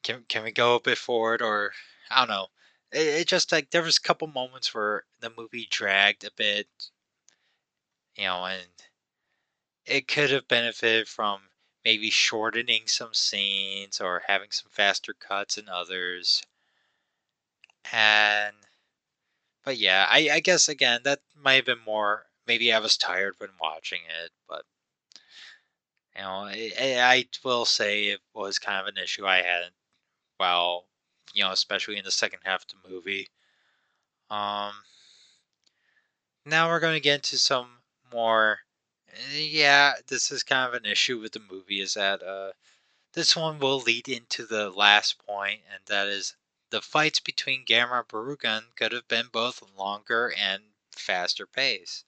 can 0.04 0.23
can 0.28 0.43
we 0.43 0.52
go 0.52 0.76
a 0.76 0.82
bit 0.82 0.97
forward 0.97 1.41
or 1.41 1.73
I 2.10 2.19
don't 2.19 2.30
know. 2.30 2.47
It, 2.91 3.21
it 3.21 3.28
just 3.28 3.52
like 3.52 3.69
there 3.71 3.84
was 3.84 3.97
a 3.97 4.02
couple 4.02 4.28
moments 4.28 4.73
where 4.73 5.04
the 5.19 5.32
movie 5.38 5.67
dragged 5.69 6.23
a 6.23 6.32
bit, 6.36 6.67
you 8.16 8.24
know, 8.26 8.45
and 8.45 8.68
it 9.86 10.07
could 10.07 10.30
have 10.32 10.47
benefited 10.47 11.07
from 11.07 11.49
maybe 11.84 12.09
shortening 12.09 12.88
some 12.88 13.14
scenes 13.14 14.01
or 14.01 14.24
having 14.28 14.51
some 14.51 14.70
faster 14.70 15.14
cuts 15.14 15.57
in 15.57 15.70
others. 15.70 16.43
And 17.91 18.55
but 19.68 19.78
yeah, 19.78 20.07
I, 20.09 20.30
I 20.32 20.39
guess 20.39 20.70
again 20.70 21.01
that 21.03 21.20
might 21.43 21.55
have 21.55 21.65
been 21.65 21.84
more. 21.86 22.28
Maybe 22.47 22.72
I 22.72 22.80
was 22.80 22.95
tired 22.95 23.34
when 23.38 23.49
watching 23.61 23.99
it, 24.24 24.32
but 24.47 24.63
you 26.15 26.22
know, 26.22 26.45
I, 26.45 26.72
I 26.80 27.26
will 27.43 27.65
say 27.65 28.05
it 28.05 28.22
was 28.34 28.59
kind 28.59 28.80
of 28.80 28.88
an 28.88 29.03
issue 29.03 29.28
I 29.28 29.39
had. 29.39 29.63
Well, 30.39 30.86
you 31.34 31.43
know, 31.43 31.51
especially 31.51 31.97
in 31.97 32.05
the 32.05 32.11
second 32.11 32.39
half 32.45 32.61
of 32.61 32.70
the 32.70 32.89
movie. 32.89 33.28
Um, 34.30 34.72
now 36.45 36.70
we're 36.70 36.80
going 36.80 36.95
to 36.95 37.01
get 37.01 37.15
into 37.15 37.38
some 37.38 37.68
more 38.13 38.59
yeah, 39.36 39.95
this 40.07 40.32
is 40.32 40.43
kind 40.43 40.65
of 40.65 40.82
an 40.82 40.89
issue 40.89 41.20
with 41.20 41.34
the 41.34 41.41
movie 41.51 41.82
is 41.82 41.95
that 41.95 42.24
uh, 42.24 42.51
this 43.11 43.36
one 43.36 43.59
will 43.59 43.80
lead 43.80 44.07
into 44.07 44.45
the 44.45 44.70
last 44.70 45.18
point, 45.28 45.59
and 45.74 45.82
that 45.88 46.07
is 46.07 46.38
the 46.70 46.82
fights 46.82 47.20
between 47.20 47.65
Gamera 47.65 47.99
and 47.99 48.07
Barugon 48.07 48.76
could 48.76 48.91
have 48.91 49.07
been 49.07 49.28
both 49.28 49.61
longer 49.78 50.32
and 50.32 50.63
faster 50.91 51.45
pace. 51.45 52.03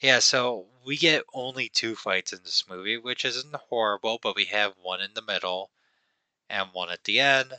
Yeah, 0.00 0.18
so 0.18 0.68
we 0.84 0.96
get 0.96 1.24
only 1.32 1.68
two 1.68 1.94
fights 1.94 2.32
in 2.32 2.42
this 2.42 2.66
movie, 2.68 2.96
which 2.96 3.24
isn't 3.24 3.54
horrible, 3.54 4.18
but 4.20 4.34
we 4.34 4.46
have 4.46 4.76
one 4.76 5.00
in 5.00 5.14
the 5.14 5.22
middle 5.22 5.70
and 6.48 6.72
one 6.72 6.90
at 6.90 7.04
the 7.04 7.20
end. 7.20 7.54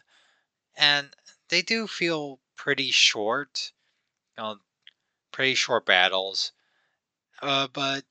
And 0.75 1.15
they 1.47 1.61
do 1.61 1.87
feel 1.87 2.39
pretty 2.55 2.91
short, 2.91 3.71
you 4.37 4.43
know, 4.43 4.59
pretty 5.31 5.55
short 5.55 5.85
battles. 5.85 6.51
Uh, 7.41 7.67
but 7.67 8.03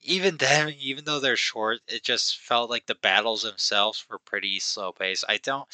even 0.00 0.36
then, 0.38 0.70
even 0.78 1.04
though 1.04 1.20
they're 1.20 1.36
short, 1.36 1.80
it 1.88 2.02
just 2.02 2.38
felt 2.38 2.70
like 2.70 2.86
the 2.86 2.94
battles 2.94 3.42
themselves 3.42 4.04
were 4.08 4.18
pretty 4.18 4.60
slow 4.60 4.92
paced. 4.92 5.24
I 5.28 5.38
don't, 5.38 5.68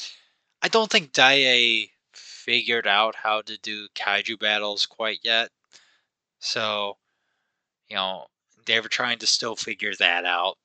I 0.62 0.68
don't 0.68 0.90
think 0.90 1.12
Daiei 1.12 1.90
figured 2.12 2.86
out 2.86 3.16
how 3.16 3.42
to 3.42 3.58
do 3.58 3.88
kaiju 3.94 4.38
battles 4.38 4.86
quite 4.86 5.20
yet. 5.22 5.50
So, 6.40 6.98
you 7.88 7.96
know, 7.96 8.26
they 8.66 8.80
were 8.80 8.88
trying 8.88 9.18
to 9.20 9.26
still 9.26 9.56
figure 9.56 9.94
that 9.96 10.24
out. 10.24 10.58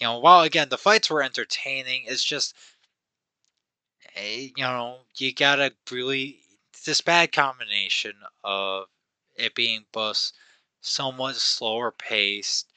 You 0.00 0.06
know, 0.08 0.18
while 0.20 0.42
again 0.42 0.68
the 0.70 0.78
fights 0.78 1.10
were 1.10 1.22
entertaining, 1.22 2.04
it's 2.06 2.24
just, 2.24 2.54
eh, 4.16 4.48
you 4.56 4.62
know, 4.64 4.98
you 5.16 5.32
gotta 5.34 5.72
really 5.90 6.40
this 6.84 7.00
bad 7.00 7.32
combination 7.32 8.14
of 8.44 8.86
it 9.36 9.54
being 9.54 9.84
both 9.92 10.32
somewhat 10.80 11.36
slower 11.36 11.90
paced, 11.90 12.72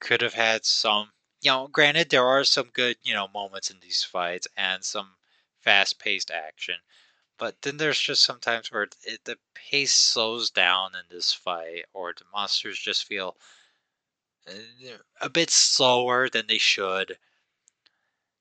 could 0.00 0.22
have 0.22 0.34
had 0.34 0.64
some, 0.64 1.12
you 1.42 1.50
know, 1.50 1.68
granted 1.68 2.10
there 2.10 2.26
are 2.26 2.44
some 2.44 2.70
good, 2.70 2.96
you 3.02 3.14
know, 3.14 3.28
moments 3.28 3.70
in 3.70 3.80
these 3.80 4.02
fights 4.04 4.48
and 4.56 4.84
some 4.84 5.16
fast 5.60 5.98
paced 5.98 6.30
action. 6.30 6.76
But 7.38 7.62
then 7.62 7.78
there's 7.78 8.00
just 8.00 8.22
sometimes 8.22 8.70
where 8.70 8.88
it, 9.04 9.24
the 9.24 9.38
pace 9.54 9.94
slows 9.94 10.50
down 10.50 10.94
in 10.94 11.04
this 11.10 11.32
fight, 11.32 11.86
or 11.92 12.12
the 12.12 12.24
monsters 12.32 12.78
just 12.78 13.04
feel 13.06 13.36
uh, 14.46 14.98
a 15.20 15.30
bit 15.30 15.50
slower 15.50 16.28
than 16.28 16.46
they 16.46 16.58
should. 16.58 17.18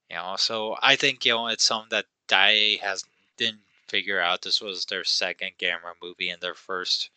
You 0.10 0.18
know, 0.18 0.36
so 0.38 0.78
I 0.82 0.96
think 0.96 1.26
you 1.26 1.34
know 1.34 1.48
it's 1.48 1.64
something 1.64 1.90
that 1.90 2.08
Daiei 2.28 2.80
has 2.80 3.06
didn't 3.38 3.64
figure 3.88 4.20
out. 4.20 4.42
This 4.42 4.60
was 4.60 4.86
their 4.86 5.04
second 5.04 5.54
Gamera 5.58 5.94
movie 6.02 6.30
and 6.30 6.42
their 6.42 6.56
first 6.56 7.10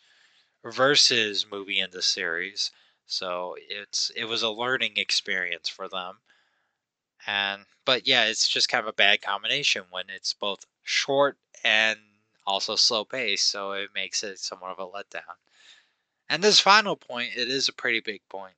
versus 0.65 1.47
movie 1.51 1.81
in 1.81 1.91
the 1.91 2.03
series, 2.03 2.71
so 3.07 3.57
it's 3.69 4.11
it 4.17 4.25
was 4.25 4.43
a 4.43 4.51
learning 4.51 4.95
experience 4.97 5.69
for 5.69 5.89
them. 5.89 6.19
And 7.27 7.67
but 7.85 8.07
yeah, 8.07 8.25
it's 8.25 8.49
just 8.49 8.69
kind 8.69 8.83
of 8.83 8.89
a 8.89 8.93
bad 8.93 9.23
combination 9.23 9.85
when 9.91 10.05
it's 10.09 10.35
both 10.35 10.65
short 10.83 11.39
and 11.65 11.99
also 12.47 12.77
slow 12.77 13.05
pace, 13.05 13.43
so 13.43 13.73
it 13.73 13.91
makes 13.95 14.23
it 14.23 14.39
somewhat 14.39 14.73
of 14.73 14.79
a 14.79 14.87
letdown. 14.87 15.37
And 16.29 16.43
this 16.43 16.61
final 16.61 16.97
point, 16.97 17.31
it 17.37 17.49
is 17.49 17.69
a 17.69 17.73
pretty 17.73 18.01
big 18.01 18.23
point. 18.29 18.55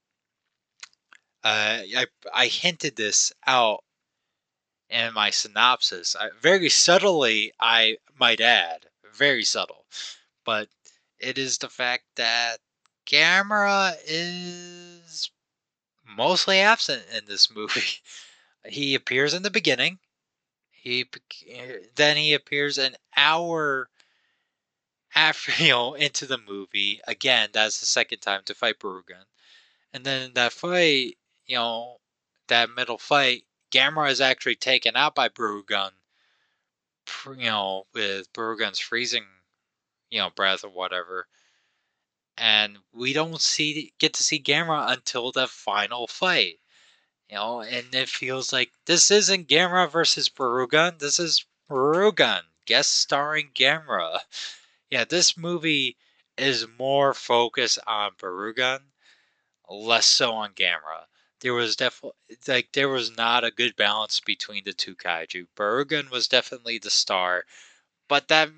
Uh, 1.42 1.80
I 1.96 2.06
I 2.32 2.46
hinted 2.46 2.96
this 2.96 3.32
out 3.46 3.84
in 4.88 5.12
my 5.12 5.30
synopsis, 5.30 6.14
I, 6.14 6.30
very 6.40 6.68
subtly, 6.68 7.52
I 7.58 7.98
might 8.18 8.40
add, 8.40 8.86
very 9.12 9.44
subtle, 9.44 9.86
but 10.44 10.68
it 11.24 11.38
is 11.38 11.58
the 11.58 11.70
fact 11.70 12.04
that 12.16 12.58
Gamera 13.06 13.96
is 14.06 15.30
mostly 16.04 16.60
absent 16.60 17.02
in 17.16 17.24
this 17.26 17.50
movie. 17.54 17.80
He 18.66 18.94
appears 18.94 19.34
in 19.34 19.42
the 19.42 19.50
beginning. 19.50 19.98
He 20.70 21.04
then 21.96 22.16
he 22.16 22.32
appears 22.32 22.78
an 22.78 22.96
hour 23.14 23.90
after 25.14 25.52
you 25.62 25.68
know 25.68 25.92
into 25.92 26.24
the 26.26 26.38
movie. 26.38 27.00
Again, 27.06 27.50
that's 27.52 27.80
the 27.80 27.86
second 27.86 28.20
time 28.20 28.40
to 28.46 28.54
fight 28.54 28.78
Barugon. 28.78 29.26
And 29.92 30.02
then 30.02 30.32
that 30.32 30.54
fight, 30.54 31.18
you 31.44 31.56
know, 31.56 31.98
that 32.48 32.70
middle 32.70 32.96
fight, 32.96 33.44
Gamera 33.70 34.10
is 34.10 34.22
actually 34.22 34.56
taken 34.56 34.96
out 34.96 35.14
by 35.14 35.28
Barugon. 35.28 35.90
You 37.26 37.36
know, 37.36 37.86
with 37.92 38.32
Barugon's 38.32 38.78
freezing, 38.78 39.26
you 40.14 40.20
know, 40.20 40.30
breath 40.30 40.64
or 40.64 40.70
whatever. 40.70 41.26
And 42.38 42.78
we 42.92 43.12
don't 43.12 43.40
see 43.40 43.92
get 43.98 44.14
to 44.14 44.22
see 44.22 44.40
Gamera 44.40 44.92
until 44.92 45.32
the 45.32 45.48
final 45.48 46.06
fight. 46.06 46.60
You 47.28 47.36
know, 47.36 47.60
and 47.62 47.94
it 47.94 48.08
feels 48.08 48.52
like 48.52 48.72
this 48.86 49.10
isn't 49.10 49.48
Gamera 49.48 49.90
versus 49.90 50.28
Barugon. 50.28 51.00
This 51.00 51.18
is 51.18 51.44
Barugon 51.68 52.42
guest 52.66 52.92
starring 52.92 53.50
Gamera. 53.54 54.20
Yeah, 54.90 55.04
this 55.04 55.36
movie 55.36 55.96
is 56.38 56.68
more 56.78 57.14
focused 57.14 57.80
on 57.84 58.12
Barugon, 58.14 58.92
less 59.68 60.06
so 60.06 60.32
on 60.32 60.54
Gamera. 60.54 61.06
There 61.40 61.54
was 61.54 61.76
definitely 61.76 62.38
like 62.46 62.72
there 62.72 62.88
was 62.88 63.16
not 63.16 63.44
a 63.44 63.50
good 63.50 63.76
balance 63.76 64.20
between 64.20 64.64
the 64.64 64.72
two 64.72 64.94
kaiju. 64.96 65.48
Barugon 65.56 66.10
was 66.10 66.28
definitely 66.28 66.78
the 66.78 66.90
star, 66.90 67.44
but 68.08 68.28
that 68.28 68.50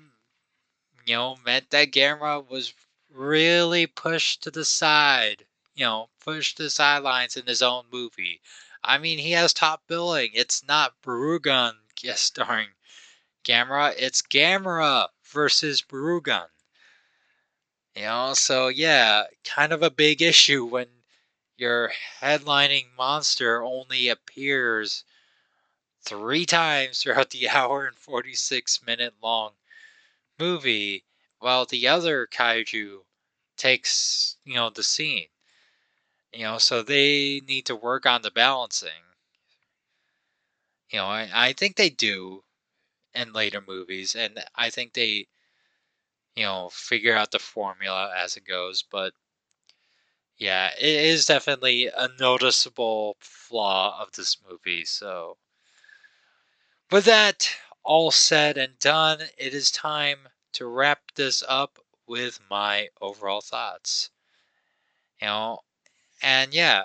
you 1.07 1.15
know 1.15 1.37
meant 1.45 1.69
that 1.71 1.91
Gamera 1.91 2.47
was 2.47 2.73
really 3.09 3.87
pushed 3.87 4.43
to 4.43 4.51
the 4.51 4.65
side 4.65 5.45
you 5.77 5.85
know, 5.85 6.09
push 6.19 6.55
the 6.55 6.71
sidelines 6.71 7.37
in 7.37 7.45
his 7.45 7.61
own 7.61 7.85
movie. 7.93 8.41
I 8.83 8.97
mean, 8.97 9.19
he 9.19 9.31
has 9.33 9.53
top 9.53 9.83
billing. 9.87 10.31
It's 10.33 10.63
not 10.63 11.01
Barugon 11.03 11.73
guest 11.95 12.23
starring 12.25 12.69
Gamera, 13.45 13.93
it's 13.95 14.21
Gamera 14.21 15.07
versus 15.23 15.83
Barugon. 15.83 16.47
You 17.95 18.03
know, 18.03 18.33
so 18.33 18.67
yeah, 18.67 19.25
kind 19.43 19.71
of 19.71 19.83
a 19.83 19.91
big 19.91 20.21
issue 20.21 20.65
when 20.65 20.87
your 21.55 21.91
headlining 22.21 22.87
monster 22.97 23.63
only 23.63 24.09
appears 24.09 25.03
three 26.01 26.45
times 26.45 27.01
throughout 27.03 27.29
the 27.29 27.47
hour 27.49 27.85
and 27.85 27.97
46 27.97 28.81
minute 28.83 29.13
long 29.21 29.53
movie, 30.39 31.05
while 31.39 31.65
the 31.65 31.87
other 31.87 32.27
kaiju 32.27 33.05
takes, 33.57 34.37
you 34.43 34.55
know, 34.55 34.69
the 34.69 34.83
scene. 34.83 35.29
You 36.31 36.43
know, 36.43 36.57
so 36.57 36.83
they 36.83 37.41
need 37.41 37.65
to 37.65 37.75
work 37.75 38.05
on 38.05 38.21
the 38.21 38.31
balancing. 38.31 39.03
You 40.89 40.99
know, 40.99 41.05
I, 41.05 41.29
I 41.33 41.53
think 41.53 41.77
they 41.77 41.89
do 41.89 42.43
in 43.13 43.33
later 43.33 43.61
movies, 43.61 44.15
and 44.15 44.43
I 44.55 44.69
think 44.69 44.93
they, 44.93 45.27
you 46.35 46.43
know, 46.43 46.69
figure 46.69 47.15
out 47.15 47.31
the 47.31 47.39
formula 47.39 48.13
as 48.15 48.37
it 48.37 48.45
goes. 48.45 48.81
But 48.83 49.13
yeah, 50.37 50.71
it 50.79 50.83
is 50.85 51.25
definitely 51.25 51.87
a 51.87 52.09
noticeable 52.19 53.17
flaw 53.19 53.99
of 54.01 54.11
this 54.13 54.37
movie. 54.47 54.85
So, 54.85 55.37
with 56.91 57.05
that 57.05 57.49
all 57.87 58.11
said 58.11 58.57
and 58.57 58.77
done, 58.79 59.29
it 59.37 59.53
is 59.53 59.71
time 59.71 60.27
to 60.51 60.67
wrap 60.67 60.99
this 61.15 61.41
up 61.47 61.79
with 62.05 62.37
my 62.49 62.89
overall 62.99 63.39
thoughts. 63.39 64.09
You 65.21 65.27
know, 65.27 65.59
and 66.21 66.53
yeah, 66.53 66.83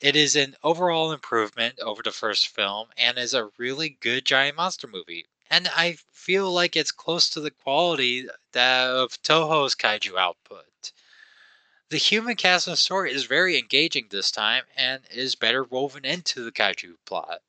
it 0.00 0.14
is 0.14 0.36
an 0.36 0.54
overall 0.62 1.12
improvement 1.12 1.80
over 1.80 2.02
the 2.02 2.12
first 2.12 2.48
film 2.48 2.90
and 2.98 3.16
is 3.16 3.32
a 3.32 3.50
really 3.56 3.88
good 3.88 4.26
giant 4.26 4.58
monster 4.58 4.86
movie. 4.86 5.24
And 5.48 5.66
I 5.68 5.96
feel 6.12 6.52
like 6.52 6.76
it's 6.76 6.92
close 6.92 7.30
to 7.30 7.40
the 7.40 7.50
quality 7.50 8.28
that 8.52 8.90
of 8.90 9.22
Toho's 9.22 9.74
kaiju 9.74 10.18
output. 10.18 10.92
The 11.88 11.96
human 11.96 12.36
cast 12.36 12.68
and 12.68 12.76
story 12.76 13.12
is 13.12 13.24
very 13.24 13.56
engaging 13.56 14.08
this 14.10 14.30
time 14.30 14.64
and 14.76 15.06
is 15.10 15.36
better 15.36 15.64
woven 15.64 16.04
into 16.04 16.44
the 16.44 16.52
kaiju 16.52 16.96
plot. 17.06 17.40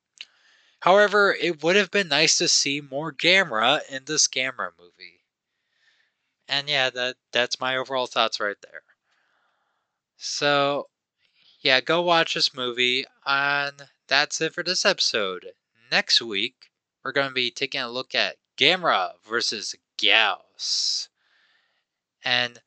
However, 0.80 1.34
it 1.34 1.62
would 1.62 1.76
have 1.76 1.90
been 1.90 2.08
nice 2.08 2.38
to 2.38 2.48
see 2.48 2.80
more 2.80 3.12
Gamera 3.12 3.80
in 3.90 4.04
this 4.04 4.28
Gamera 4.28 4.70
movie. 4.78 5.24
And 6.48 6.68
yeah, 6.68 6.90
that 6.90 7.16
that's 7.32 7.60
my 7.60 7.76
overall 7.76 8.06
thoughts 8.06 8.38
right 8.38 8.56
there. 8.62 8.82
So, 10.16 10.88
yeah, 11.60 11.80
go 11.80 12.02
watch 12.02 12.34
this 12.34 12.54
movie. 12.54 13.04
And 13.24 13.88
that's 14.06 14.40
it 14.40 14.54
for 14.54 14.62
this 14.62 14.84
episode. 14.84 15.46
Next 15.90 16.22
week, 16.22 16.70
we're 17.02 17.12
going 17.12 17.28
to 17.28 17.34
be 17.34 17.50
taking 17.50 17.80
a 17.80 17.90
look 17.90 18.14
at 18.14 18.36
Gamera 18.56 19.12
versus 19.28 19.74
Gyaos. 19.98 21.08
And 22.24 22.60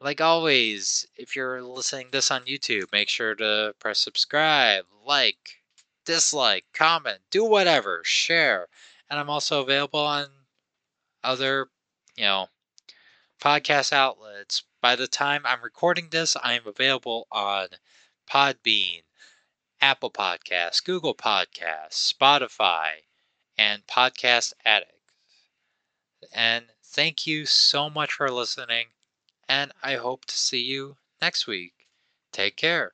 like 0.00 0.20
always, 0.20 1.06
if 1.16 1.36
you're 1.36 1.62
listening 1.62 2.08
this 2.10 2.30
on 2.30 2.42
YouTube, 2.42 2.92
make 2.92 3.08
sure 3.08 3.34
to 3.36 3.74
press 3.78 4.00
subscribe, 4.00 4.84
like, 5.06 5.61
dislike, 6.04 6.64
comment, 6.72 7.20
do 7.30 7.44
whatever, 7.44 8.02
share. 8.04 8.68
And 9.08 9.18
I'm 9.18 9.30
also 9.30 9.60
available 9.62 10.00
on 10.00 10.26
other, 11.22 11.68
you 12.16 12.24
know, 12.24 12.48
podcast 13.40 13.92
outlets. 13.92 14.64
By 14.80 14.96
the 14.96 15.06
time 15.06 15.42
I'm 15.44 15.62
recording 15.62 16.08
this, 16.10 16.36
I 16.36 16.54
am 16.54 16.66
available 16.66 17.26
on 17.30 17.68
Podbean, 18.30 19.02
Apple 19.80 20.10
Podcasts, 20.10 20.82
Google 20.82 21.14
Podcasts, 21.14 22.12
Spotify, 22.12 23.02
and 23.58 23.86
Podcast 23.86 24.52
Addict. 24.64 24.92
And 26.32 26.66
thank 26.84 27.26
you 27.26 27.46
so 27.46 27.90
much 27.90 28.12
for 28.12 28.30
listening, 28.30 28.86
and 29.48 29.72
I 29.82 29.96
hope 29.96 30.24
to 30.26 30.38
see 30.38 30.62
you 30.62 30.96
next 31.20 31.46
week. 31.46 31.88
Take 32.32 32.56
care. 32.56 32.92